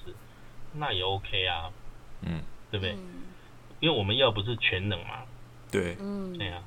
[0.74, 1.72] 那也 OK 啊，
[2.22, 2.40] 嗯，
[2.70, 2.96] 对不对？
[3.80, 5.24] 因为我们要不是全能嘛，
[5.72, 6.62] 对，嗯，对啊，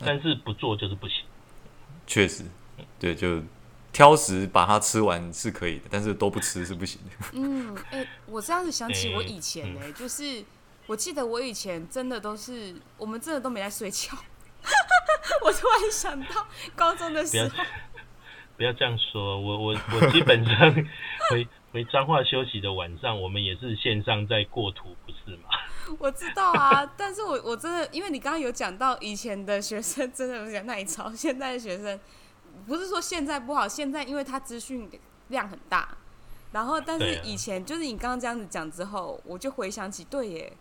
[0.00, 1.24] 但是不做就是不行，
[2.04, 2.44] 确实，
[2.98, 3.40] 对，就
[3.92, 7.26] 挑食把它吃完是可以的，但是都不吃是不行的。
[7.34, 10.44] 嗯，哎、欸，我这样子想起我以前呢、欸，欸、就是
[10.88, 14.18] 我记得我以前真的都是，我们真的都没在睡觉。
[15.44, 17.64] 我突然想到高中的时候，不要，
[18.56, 19.40] 不要这样说。
[19.40, 20.74] 我我我基本上
[21.30, 25.48] 回回彰化休息的晚上，我们也是线上在过图，不是吗？
[25.98, 31.98] 我知道啊，但是我我真的，因为你刚刚有讲到以前的学生真的有点耐操，现在的学生
[32.66, 34.90] 不是说现在不好，现在因为他资讯
[35.28, 35.96] 量很大，
[36.52, 40.52] 然后但是以前就是你刚刚这样子讲之后，我就回想起，对耶，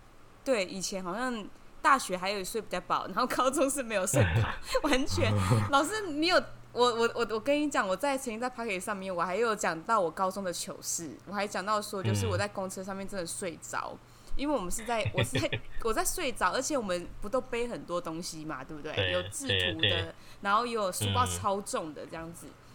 [0.43, 1.45] 对，以前好像。
[1.87, 4.49] 大学还有睡比较饱，然后高中是没有睡饱，
[4.89, 5.31] 完全。
[5.71, 6.35] 老师，你有
[6.73, 13.99] 我我我我跟你讲，我在曾经在 Podcast 上面，我还有讲到我高中的糗事，我还讲到说，就是我在公车上面真的睡着，嗯、
[14.35, 15.49] 因为我们是在我是在
[15.81, 18.93] 我在睡着，而且我们不都背很多东西嘛，对不对？
[18.93, 22.47] 对有制图的，然后有书包超重的这样子。
[22.47, 22.66] 嗯，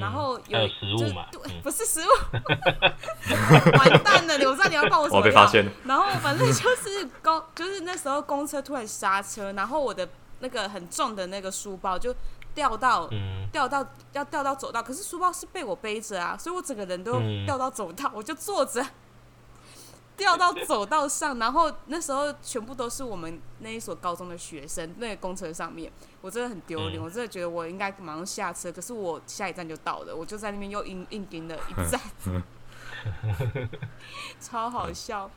[0.00, 1.26] 然后有，有食物嘛？
[1.30, 2.10] 对，不是食物，
[3.78, 4.38] 完蛋了！
[4.38, 5.18] 你我知道你要报我什么？
[5.18, 5.70] 我被发现了。
[5.84, 10.08] 然后反正就是公， 就是那时候公车突然刹车，然后我的
[10.40, 12.14] 那个很重的那个书包就
[12.54, 18.84] 掉到，嗯、掉到要掉到走道，可是书包是被我背着啊，所以我整个人都掉到走道，嗯、我就坐着。
[20.20, 25.90] 掉到走道上， 然后那时候全部都是我们那一所高中的学生，那个公车上面，
[26.20, 31.98] 我真的很丢脸，嗯、我真的觉得我应该马上下车，可是我下一站就到了，我就在那边又硬硬盯了一站，
[34.38, 35.30] 超好笑。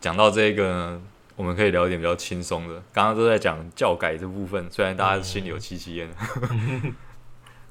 [0.00, 1.02] 讲到这个呢，
[1.36, 6.10] 我们可以聊一点比较轻松的，刚刚都在讲教改这部分，虽然大家心里有戚戚焉。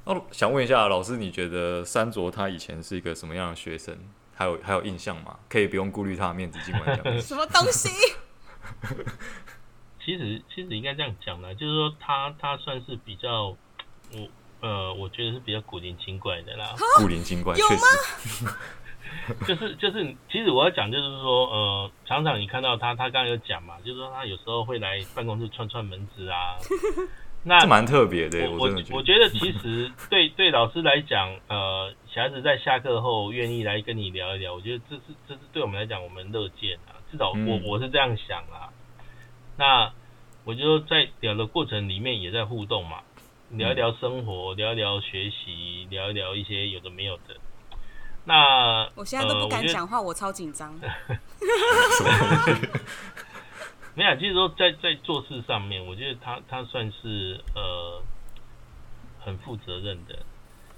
[0.03, 3.97] 哦， 想问一下老师，你觉得三卓他以前是一个什么样的学生？
[4.41, 5.37] 还有还有印象吗？
[5.47, 7.05] 可以不用顾虑他的面子，尽管讲。
[7.21, 7.89] 什么东西？
[10.03, 13.55] 其实其实应该这样讲呢，就是说他他算是比较，
[14.13, 14.27] 我
[14.61, 16.73] 呃，我觉得是比较古灵精怪的啦。
[16.97, 18.57] 古灵精怪，有吗？
[19.45, 26.57] 就是就是，其实我要讲就是说，呃，常常你看到他，他刚刚有讲嘛，就是说他有时候会来办公室串串门子啊。
[27.43, 36.93] 那蛮特别的，我我我觉得其实对对老师来讲，呃，小孩子在下课后愿意来跟你聊一聊，我觉得这是这是对我们来讲，我们乐见啊。
[37.11, 38.69] 至少我、嗯、我是这样想啊。
[39.57, 39.91] 那
[40.43, 42.99] 我就在聊的过程里面也在互动嘛，
[43.49, 47.35] 聊一聊生活，聊一聊学习，聊一聊一些有的没有的。
[48.23, 50.79] 那我现在都不敢讲话，呃、我，我超紧张。
[53.93, 58.01] 没有，就是说在在做事上面，我觉得他他算是呃
[59.19, 60.17] 很负责任的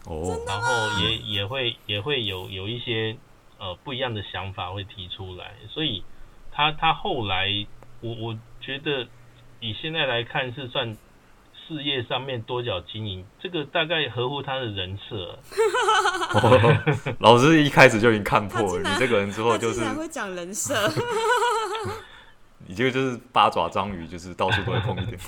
[0.05, 3.15] 哦，然后也也会也会有有一些
[3.59, 6.03] 呃不一样的想法会提出来，所以
[6.51, 7.47] 他他后来
[8.01, 9.07] 我我觉得
[9.59, 10.97] 以现在来看是算
[11.67, 15.39] 事业上面多角经营，这个大概合乎他的人设。
[16.33, 20.73] 哦，老师一开始就已经看破了你这个人之后，就是会讲人设。
[22.65, 25.19] 你这个就是八爪章鱼，就是到处都会碰一点，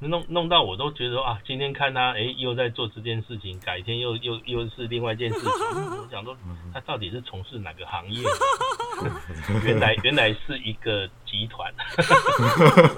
[0.00, 5.50] 弄弄到我都觉得啊，今天看他哎、欸、又在做这件事情，改天又又又是另外一件事情。
[5.50, 6.34] 我想说
[6.72, 8.22] 他到底是从事哪个行业？
[9.62, 11.70] 原来原来是一个集团，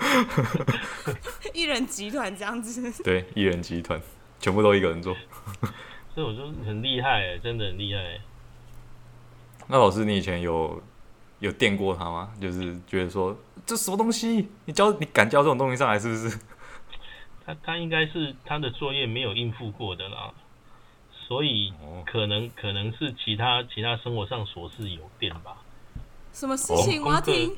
[1.53, 3.03] 一人集团这样子。
[3.03, 4.01] 对，一人集团，
[4.39, 5.17] 全部都一个人做。
[6.15, 8.21] 所以我说很厉害，真的很厉害。
[9.67, 10.81] 那老师，你以前有？
[11.43, 12.33] 有电过他吗？
[12.41, 13.37] 就是觉得说
[13.67, 16.39] 这什么东西，你教你敢教这种东西上来是不是？
[17.45, 20.33] 他他应该是他的作业没有应付过的啦，
[21.11, 21.75] 所以
[22.07, 25.57] 可能可能是其他其他生活上琐事有电吧。
[26.33, 27.03] 什么事情？
[27.03, 27.57] 我要听。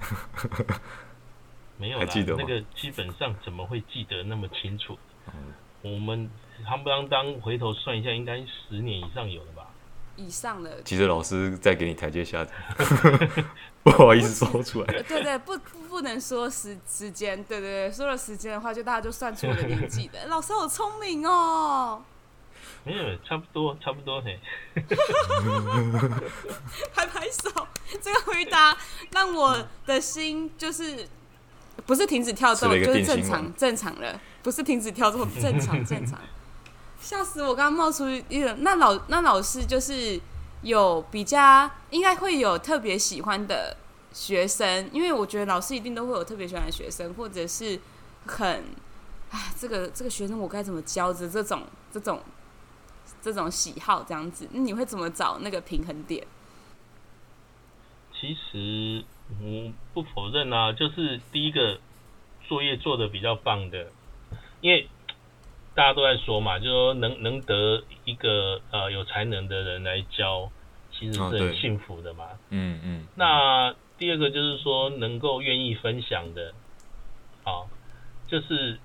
[1.78, 2.06] 没有啦，
[2.38, 4.96] 那个基本上怎么会记得那么清楚？
[5.26, 6.30] 嗯、我们
[6.64, 9.66] 夯不啷当回头算一下，应该十年以上有了吧。
[10.16, 12.46] 以上的，其实老师在给你台阶下，
[13.82, 14.86] 不好意思说出来。
[14.86, 15.58] 对，对对，不
[15.88, 20.26] 不能说时时间，对对对，说了时间的话，就大家就算出我的年纪的。
[20.28, 22.02] 老师好聪明哦。
[22.84, 24.38] 没有，差不多，差不多嘿。
[26.94, 27.66] 拍拍手，
[28.00, 28.76] 这个回答
[29.12, 31.08] 让我的心就是
[31.86, 36.18] 不是停止跳动，就是正常正常了，不是停止跳动，正常正常。
[37.02, 37.52] 吓死我！
[37.52, 40.18] 刚刚冒出一个，那老那老师就是
[40.62, 43.76] 有比较应该会有特别喜欢的
[44.12, 47.80] 学生，因为我觉得老师一定都会有特别喜欢的学生，或者是
[48.26, 48.64] 很
[49.30, 52.22] 哎，这个这个学生我该怎么教着这种这种
[53.20, 56.24] 这种喜好这样子，那你会怎么找那个平衡点？
[58.14, 59.04] 其实
[59.40, 61.80] 我不否认啊，就是第一个
[62.48, 63.90] 作业做的比较棒的，
[64.60, 64.88] 因为。
[65.74, 70.50] 大家都在说嘛，就是说能能得一个呃有才能的人来教，
[70.90, 72.26] 其实是很幸福的嘛。
[72.50, 73.00] 嗯、哦、嗯。
[73.00, 76.52] 嗯，那第二个就是说能够愿意分享的，
[77.44, 77.64] 啊，
[78.28, 78.78] 就是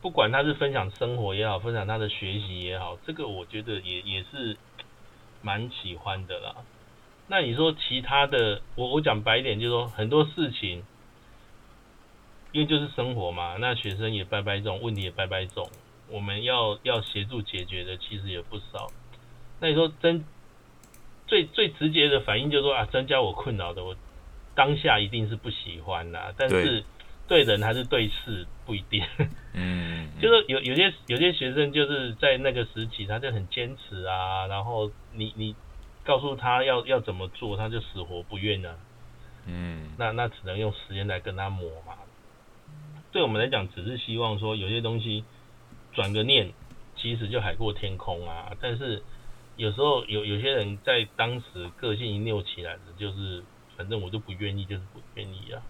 [0.00, 4.56] 不管他是分享生活也好，分享他的学习也好，这个我觉得也也是
[5.42, 6.56] 蛮喜欢的啦。
[7.28, 10.82] 那你说其他的，我我讲白一点，就是说很多事情，
[12.50, 15.68] 因为就是生活嘛，那学生也拜拜种，问题也拜拜种。
[16.12, 18.92] 我们要要协助解决的其实也不少，
[19.58, 20.22] 那你说增
[21.26, 23.96] 最最直接的反应就是说啊，增加我困扰的，我
[24.54, 26.34] 当下一定是不喜欢啦。
[26.36, 26.84] 但是
[27.26, 29.02] 对人还是对事不一定。
[29.54, 35.56] 嗯，就是有有些有些学生就是在那个时期，他就很坚持啊，然后你你
[36.04, 38.76] 告诉他要要怎么做，他就死活不愿啊。
[39.46, 41.94] 嗯，那那只能用时间来跟他磨嘛。
[43.10, 45.24] 对我们来讲，只是希望说有些东西。
[45.92, 46.52] 转个念，
[46.96, 48.50] 其实就海阔天空啊！
[48.60, 49.02] 但是
[49.56, 53.42] 有时候有有些人在当时个性一拗起来的，就是
[53.76, 55.60] 反正我就不愿意，就是不愿意啊。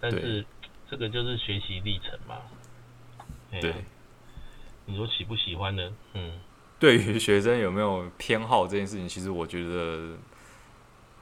[0.00, 0.44] 但是
[0.90, 2.36] 这个就是学习历程嘛。
[3.60, 3.76] 对、啊，
[4.84, 5.92] 你说喜不喜欢呢？
[6.14, 6.38] 嗯，
[6.78, 10.16] 对于学生有没有偏好这件事情，其实我觉得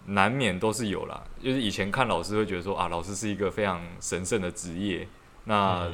[0.06, 1.22] 难免都是有啦。
[1.40, 5.06] 就是以前看老师会觉得说啊，老师是一个非常神圣的职业，
[5.44, 5.88] 那。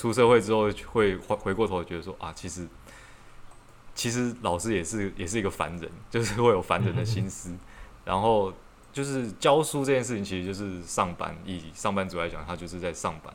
[0.00, 2.66] 出社会之后会回回过头觉得说啊，其实
[3.94, 7.54] 其实老师也是也是一个凡人， 就是会有凡人的心思。
[8.02, 8.50] 然后
[8.94, 11.36] 就是教书这件事情，其实就是上班。
[11.44, 13.30] 以上班族来讲，他就是在上班。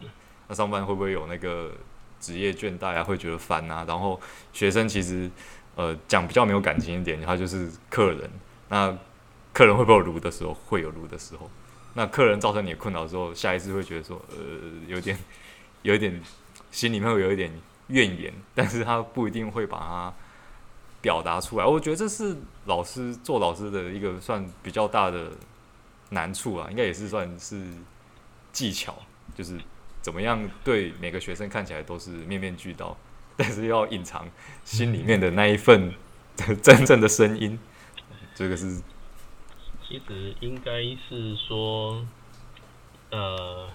[0.47, 1.71] 那上班会不会有那个
[2.19, 3.85] 职业倦怠啊，会觉得烦啊。
[3.87, 4.19] 然后
[4.51, 5.29] 学生其实
[5.75, 8.27] 呃讲比较没有感情一点，他就是客人。
[8.69, 8.97] 那
[9.53, 10.51] 客人会不会有卢的时候？
[10.65, 11.47] 会有卢的时候。
[11.93, 14.35] 那客人造成你的困扰之后，下一次会觉得说呃
[14.87, 15.15] 有点
[15.83, 16.19] 有一点
[16.75, 17.49] 心里面会有一点
[17.87, 20.13] 怨言，但是他不一定会把它
[21.01, 21.65] 表达出来。
[21.65, 25.31] 我觉得这是老师做老师的一个算比较大的
[26.09, 27.65] 难处啊，应该也是算是
[28.51, 28.93] 技巧，
[29.33, 29.57] 就是
[30.01, 32.97] 怎么样对每个学生看起来都是面面俱到，
[33.37, 34.27] 但是要隐藏
[34.65, 35.93] 心里面的那一份
[36.61, 37.57] 真正的声音。
[38.35, 38.81] 这个是，
[39.87, 42.05] 其实应该是说，
[43.11, 43.69] 呃，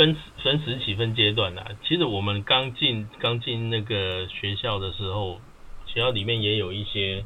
[0.00, 1.62] 分分时期分阶段啦。
[1.86, 5.38] 其实我们刚进刚进那个学校的时候，
[5.84, 7.22] 学校里面也有一些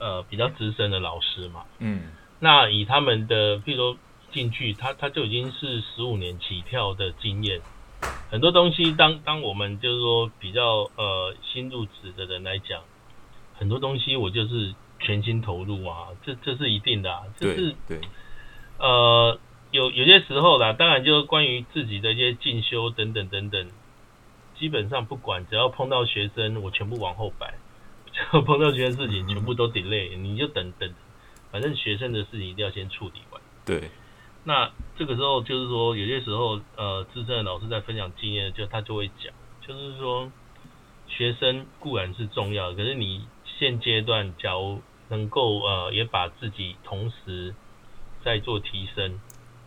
[0.00, 2.10] 呃比较资深的老师嘛，嗯。
[2.40, 3.96] 那以他们的，譬如说
[4.32, 7.60] 进去，他他就已经是十五年起跳的经验，
[8.28, 12.82] 很多东西当当我们就是说比较呃新入职的人来讲，
[13.56, 18.00] 很多东西我就是全心投入啊，这这是一定的啊，这是对，对。
[18.78, 19.38] 呃
[19.74, 23.68] 有有些时候啦，当然就是关于自己的一些进修等等等等，
[24.56, 27.54] 基本上不管只要碰到学生，我全部往后摆，
[28.12, 30.88] 只要碰到这些事情，全部都 delay，你就等等。
[31.50, 33.42] 反正学生的事情一定要先处理完。
[33.66, 33.90] 对，
[34.44, 40.30] 那这个时候就是说，有些时候，呃，资深的老师在分享经验，就他就会讲，就是说，
[41.08, 43.26] 学生固然是重要，可是你
[43.58, 47.56] 现阶段假如能够呃，也把自己同时
[48.22, 49.20] 在做提升，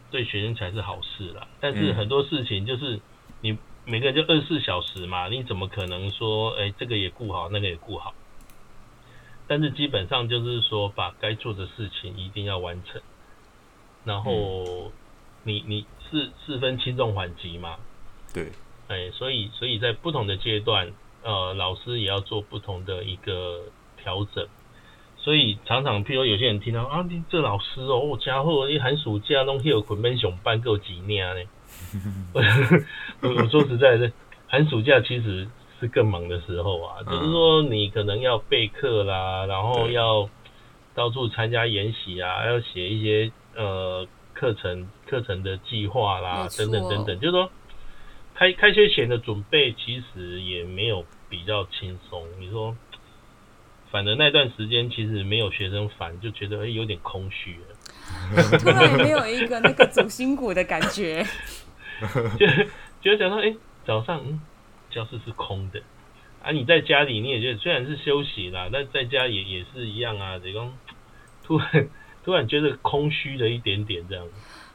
[0.09, 1.47] 对学生才是好事啦。
[1.59, 2.99] 但是很多事情就是
[3.41, 8.13] 你每个人就二十四小时嘛，你怎么可能说，哎，这个也顾好，那个也顾好？
[9.47, 13.01] 但是基本上就是说，把该做的事情一定要完成，
[14.03, 14.91] 然后
[15.43, 17.77] 你你是是分轻重缓急嘛？
[18.33, 18.51] 对，
[18.89, 20.91] 哎，所以所以在不同的阶段，
[21.23, 23.61] 呃，老师也要做不同的一个
[23.95, 24.45] 调整。
[25.17, 31.41] 所以常常，譬如有些人听到啊，你这老师哦，我家伙一寒暑假弄去有捆本熊班够几年呢？
[32.33, 34.11] 我我说实在的，
[34.47, 35.47] 寒暑假其实。
[35.79, 40.27] 是更忙的时候啊，就是说你可能要备课啦，然后要
[40.95, 47.51] 到处参加研习啊，要写一些呃课程课程的计划啦，等等等等，就是说
[48.33, 52.23] 开开学前的准备其实也没有比较轻松。
[52.39, 52.75] 你说，
[53.91, 61.25] 反正那段时间其实没有学生烦，就觉得哎有点空虚了，突然也没有一个那个主心骨的感觉，
[62.37, 62.47] 就
[63.01, 64.41] 就想到，哎、欸，早上嗯。
[64.89, 65.81] 教室是空的
[66.41, 66.49] 啊！
[66.51, 70.39] 你在家里你也觉得虽然是休息啦，但在家也也是一样啊。
[70.39, 70.73] 这种
[71.43, 71.89] 突然
[72.23, 74.25] 突然觉得空虚了一点点这样。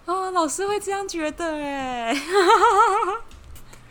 [0.04, 2.14] 哦，老师会这样觉得哎。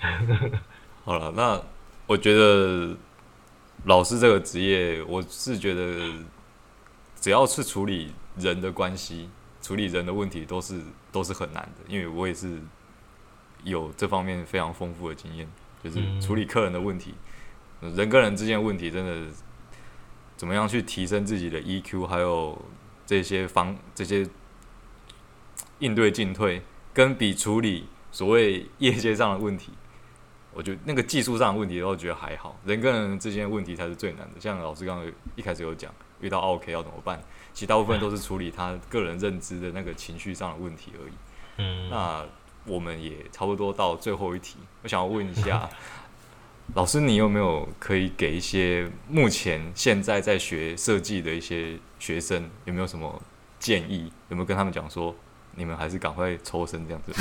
[1.04, 1.60] 好了，那
[2.06, 2.96] 我觉得
[3.86, 6.12] 老师这个职业，我是觉得
[7.20, 9.30] 只要是处理人的关系、
[9.62, 12.60] 处理人的问题，都是都是很难的，因为我也是
[13.64, 15.48] 有这方面非常丰富的经验。
[15.84, 17.16] 就是处理客人的问题，
[17.82, 19.34] 嗯、人跟人之间的问题，真的
[20.38, 22.56] 怎么样去提升自己的 EQ，还有
[23.04, 24.30] 这些方这些
[25.80, 26.62] 应对进退，
[26.94, 29.72] 跟比处理所谓业界上的问题，
[30.54, 32.58] 我觉得那个技术上的问题，我觉得还好。
[32.66, 34.40] 人跟人之间的问题才是最难的。
[34.40, 37.22] 像老师刚刚一开始有讲，遇到 OK 要怎么办？
[37.54, 41.14] 其实大部分都是处理他个人认知的那个情绪上的问题而已。
[41.58, 42.26] 嗯，那。
[42.68, 45.68] 我们也差不多到最后一题，我想要问一下
[46.76, 53.20] 老师，你有没有可以给一些目前现在在学设计的一些学生，有没有什么
[53.58, 54.14] 建议？
[54.30, 55.16] 有没有跟他们讲说，
[55.56, 57.12] 你们还是赶快抽身这样子？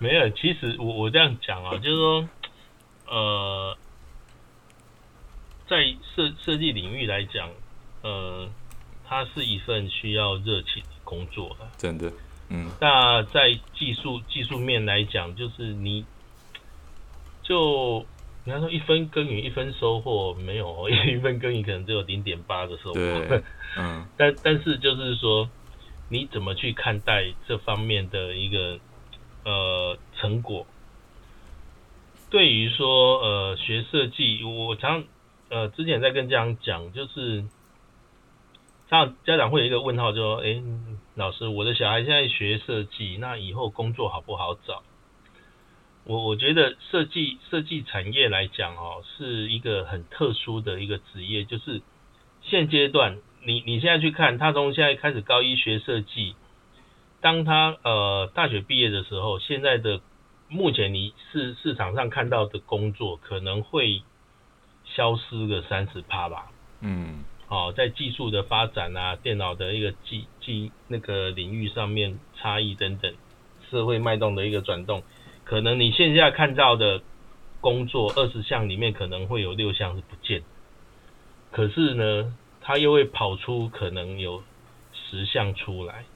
[0.00, 2.28] 没有，其实我我这样讲啊， 就是说，
[3.06, 3.76] 呃，
[5.68, 7.48] 在设设计领域来讲，
[8.02, 8.48] 呃，
[9.06, 10.90] 它是一份需要热情的。
[11.02, 12.12] 工作的，真的，
[12.50, 12.70] 嗯。
[12.80, 16.04] 那在技术技术面来讲，就是你，
[17.42, 18.06] 就
[18.44, 23.42] 你看说一分耕耘一分收获，没有 一分耕耘可能只有零点八的收获，
[23.76, 24.06] 嗯。
[24.16, 25.50] 但但是就是说，
[26.08, 28.78] 你怎么去看待这方面的一个
[29.44, 30.66] 呃成果？
[32.30, 35.04] 对于说呃学设计，我常
[35.48, 37.44] 呃之前在跟家长讲，就是。
[38.90, 40.60] 像家长会有一个问号，就说：“哎，
[41.14, 44.82] 老师，我的小孩现在学设计，那以后工作好不好找？”
[46.02, 51.44] 我我觉得设计设计产业来讲，哦，是一个很特殊的一个职业。
[51.44, 51.82] 就是
[52.42, 56.34] 现阶段，你你现在去看，他从现在开始高一学设计，
[57.20, 60.00] 当他呃大学毕业的时候，现在的
[60.48, 64.02] 目前你市市场上看到的工作可能会
[64.84, 66.50] 消失个三十趴吧。
[66.80, 73.14] 嗯，哦，在技术的发展啊，电脑的一个技技那个领域上面差异等等，
[73.70, 75.02] 社会脉动的一个转动，
[75.44, 77.02] 可能你线下看到的
[77.60, 80.42] 工作二十项里面可能会有六项是不见，
[81.52, 84.42] 可是呢，它又会跑出可能有
[84.94, 86.06] 十项出来，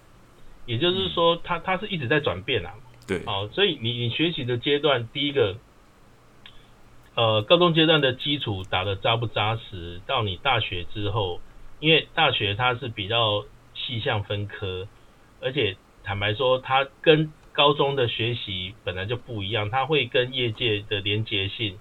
[0.66, 2.74] 也就是说它，它它是一直在转变啊。
[3.06, 5.56] 对，好，所以你你学习的阶段，第一个，
[7.14, 11.40] 呃，高中阶段的基础打的扎不扎实，到你大学之后，
[11.80, 13.44] 因为大学它是比较
[13.74, 14.88] 细项分科，
[15.40, 21.78] 而且坦白说，它跟高中的学习本来就不一样，它会跟业界的连结性、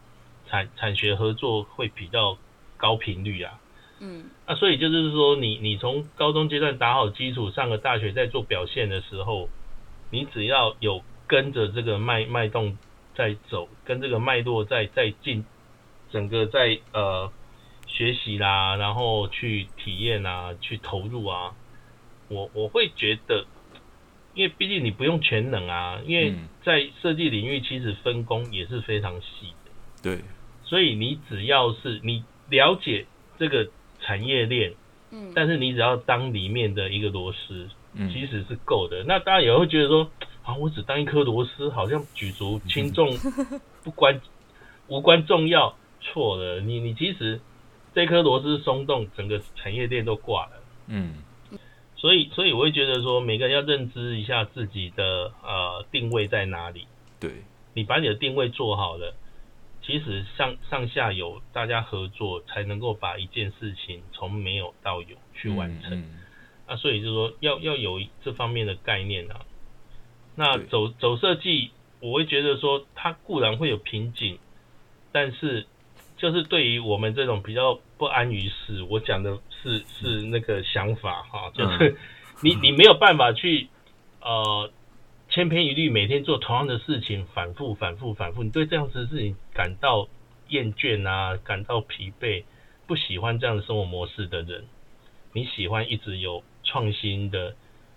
[0.49, 2.37] 产产学合作会比较
[2.75, 3.59] 高频率啊。
[4.03, 9.49] 嗯，那所以就是说你，你你从高中阶段打好基础，上了大学在做表现的时候，
[10.11, 11.01] 你只要有。
[11.25, 12.77] 跟着这个脉脉动
[13.15, 15.43] 在走，跟这个脉络在在进，
[16.11, 17.31] 整个在呃
[17.87, 21.55] 学习啦，然后去体验啊，去投入啊，
[22.27, 23.45] 我我会觉得，
[24.35, 29.71] 因为毕竟你不用全能啊，因为在设计领域其实分工也是非常细的，
[30.03, 30.21] 对，
[30.63, 33.05] 所以你只要是你了解
[33.39, 33.67] 这个
[34.05, 34.73] 产业链，
[35.11, 39.03] 嗯，但是你只要当里面的一个螺丝，嗯，其实是够的。
[39.05, 40.09] 那大家也会觉得说。
[40.43, 43.09] 啊，我只当一颗螺丝，好像举足轻重，
[43.81, 44.19] 不关
[44.89, 45.73] 无关重要。
[46.01, 47.39] 错了，你你其实
[47.95, 50.51] 这颗螺丝松动，整个产业链都挂了。
[50.87, 51.23] 嗯，
[51.95, 56.87] 所以所以我会觉得说，每个人要认知一下自己的呃定位在哪里。
[57.21, 57.31] 对，
[57.73, 59.15] 你把你的定位做好了，
[59.85, 65.91] 其实上上下游大家合作，才能够把一件事情从没有到有去完成。
[65.91, 66.19] 嗯嗯、
[66.67, 69.41] 啊，所以就是说要要有这方面的概念啊。
[70.35, 74.39] 那走走设计，我会觉得说，它固然会有瓶颈，
[75.11, 75.67] 但是
[76.17, 81.95] 就是对于我们这种比较不安于室，我讲的是是那个想法哈，就是
[82.41, 83.67] 你你没有办法去
[84.21, 84.71] 呃
[85.29, 90.07] 千篇一律每天做同样的事情，反复反复反复，你对这样子的事情感到
[90.49, 92.43] 厌倦啊，感到疲惫，
[92.87, 94.65] 不喜欢这样的生活模式的人，
[95.33, 97.55] 你喜欢一直有创新的。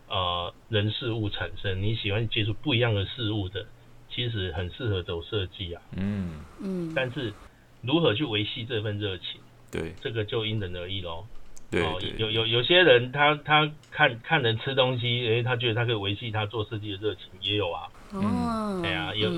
[0.08, 3.66] 呃，人事物产生，你喜欢接触不一样的事物的，
[4.08, 5.82] 其实很适合走设计啊。
[5.96, 6.92] 嗯嗯。
[6.94, 7.34] 但是
[7.82, 9.40] 如何去维系这份热情？
[9.68, 11.26] 对，这个就因人而异喽。
[11.72, 17.88] 对，哦，有有有些人他他看看人吃东西，诶、欸，他觉得他可以维系他做设计的热情，也有啊。
[18.12, 18.80] 哦。
[18.80, 19.28] 对啊，有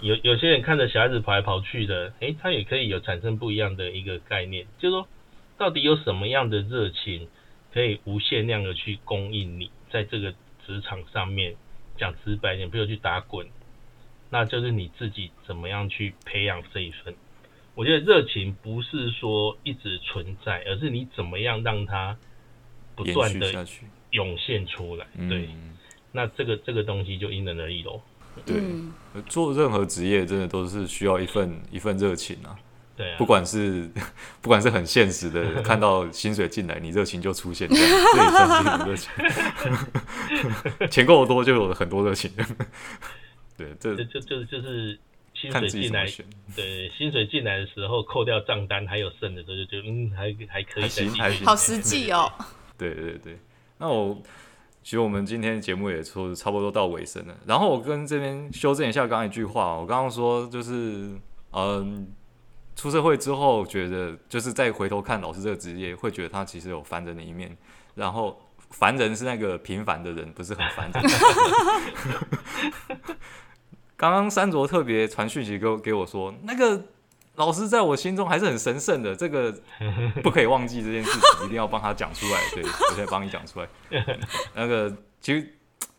[0.00, 5.08] 有有些人看着小孩子跑来跑去的，诶、欸，他也可以有产生不一样的一个概念，就是说，
[5.56, 7.28] 到底有什么样的热情
[7.72, 9.70] 可以无限量的去供应你？
[9.90, 10.32] 在这个
[10.66, 11.56] 职场上面，
[11.96, 13.48] 讲直白点，比如去打滚，
[14.30, 17.14] 那就是你自己怎么样去培养这一份。
[17.74, 22.16] 我觉得热情不是说一直存在，而是你怎么样让它
[22.94, 23.52] 不断的
[24.10, 25.06] 涌现出来。
[25.28, 25.48] 对，
[26.12, 28.00] 那这个这个东西就因人而异喽。
[28.44, 32.56] 对，做任何职业真的都是需要一份一份热情啊。
[32.96, 33.88] 对啊，不管是
[34.42, 39.10] 不管是很现实的， 看到薪水进来，你热情就出现，这也算是一种热情。
[40.90, 42.28] 钱够多，就有了很多热情。
[43.56, 44.98] 对，这就就就就是
[45.32, 46.06] 薪水进来，
[46.56, 52.32] 对，薪水进来的时候，扣掉账单还有剩的时候，就觉得嗯，还还可以，还行，还行，好实际哦。
[52.76, 53.38] 对对对，
[53.78, 54.20] 那我
[54.88, 61.10] 其实我们今天节目也说差不多到尾声了，然后我跟这边修正一下刚刚一句话，我刚刚说就是
[61.52, 62.08] 嗯。
[62.74, 67.54] 出社会之后，觉得就是再回头看老师这个职业，会觉得他其实有烦人的一面。
[67.96, 71.02] 然后烦人是那个平凡的人，不是很烦人。
[73.94, 76.82] 刚刚三卓特别传讯息给我给我说，那个
[77.38, 79.54] 老师在我心中还是很神圣的，这个
[80.22, 82.40] 不可以忘记这件事情，一定要帮他讲出来。
[82.52, 83.68] 对，我现在帮你讲出来。
[84.54, 85.54] 那个其实。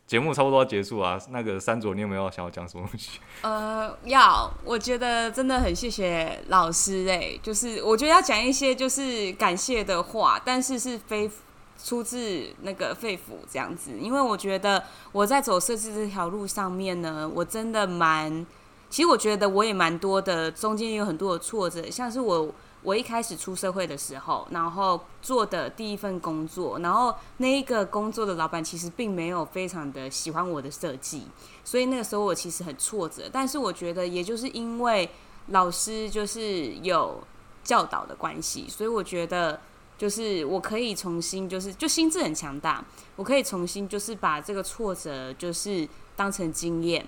[0.10, 3.20] 节目差不多要结束啊，那个三卓，你有没有想要讲什么东西？
[3.44, 11.30] 呃，要，我觉得真的很谢谢老师哎、欸，就是我觉得要讲一些就是感谢的话，但是是非
[11.78, 18.44] 出自那个肺腑这样子，因为我觉得我在走设计这条路上面呢，我真的蛮，
[18.90, 22.54] 其实我觉得我也蛮多的，中间有很多的挫折，像是我。
[22.82, 31.28] 我一开始出社会的时候，然后做的第一份工作，然后那一个工作的老板其实并没有非常的喜欢我的设计，
[31.66, 33.24] 所以那个时候我其实很挫折。
[33.30, 35.10] 但是我觉得，也就是因为
[35.48, 37.22] 老师就是有
[37.66, 39.60] 教导的关系，所以我觉得
[39.98, 42.82] 就是我可以重新就是就心智很强大，
[43.18, 45.86] 我可以重新就是把这个挫折就是
[46.16, 47.06] 当成经验。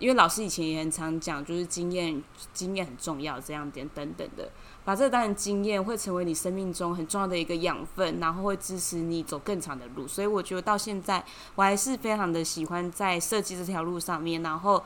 [0.00, 2.20] 因为老师以前也很常讲，就是经验
[2.52, 4.50] 经验很重要，这样点等等的。
[4.82, 10.08] 把这段经验会成为你生命中很重要的一个养分，然后会支持你走更长的路。
[10.08, 11.22] 所以我觉得到现在，
[11.54, 14.82] 我还是非常的喜欢在设计这条路上面，然后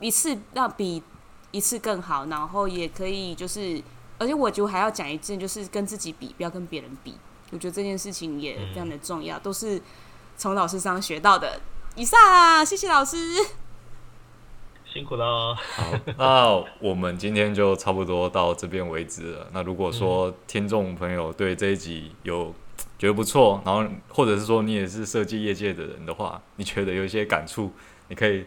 [0.00, 1.00] 一次要比
[1.52, 3.80] 一次更好，然后也可以就是，
[4.18, 7.14] 而且我觉得还要讲一件，就是跟自己比，不要跟别人比。
[7.50, 9.80] 我觉得这件事情也非常的重要，都是
[10.36, 11.60] 从老师上学到的。
[11.94, 13.16] 以上，谢谢老师。
[14.92, 15.54] 辛苦了。
[15.54, 19.46] 好，那我们今天就差不多到这边为止了。
[19.52, 22.54] 那如果说听众朋友对这一集有
[22.98, 27.70] 觉得不错，然后或者是说你也是设计业界的人的话，你觉得有一些感触，
[28.08, 28.44] 你可以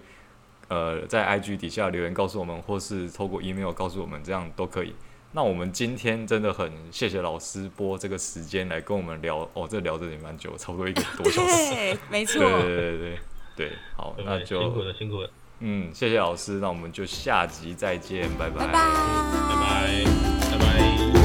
[0.68, 4.96] 呃在 IG 底下留言告诉我们，或是透过 email 告诉我们，这样都可以。
[5.34, 11.70] 那我们今天真的很谢谢老师播这个时间来跟我们聊，哦，这聊的也蛮久，差不多一个多小时。
[11.74, 12.42] 对，没错。
[12.42, 13.20] 对对对对
[13.56, 15.30] 对，好，那就辛苦了，辛苦了。
[15.62, 20.04] 嗯，谢谢老师，那我们就下集再见，拜拜，拜拜，拜拜。
[20.52, 21.21] 拜拜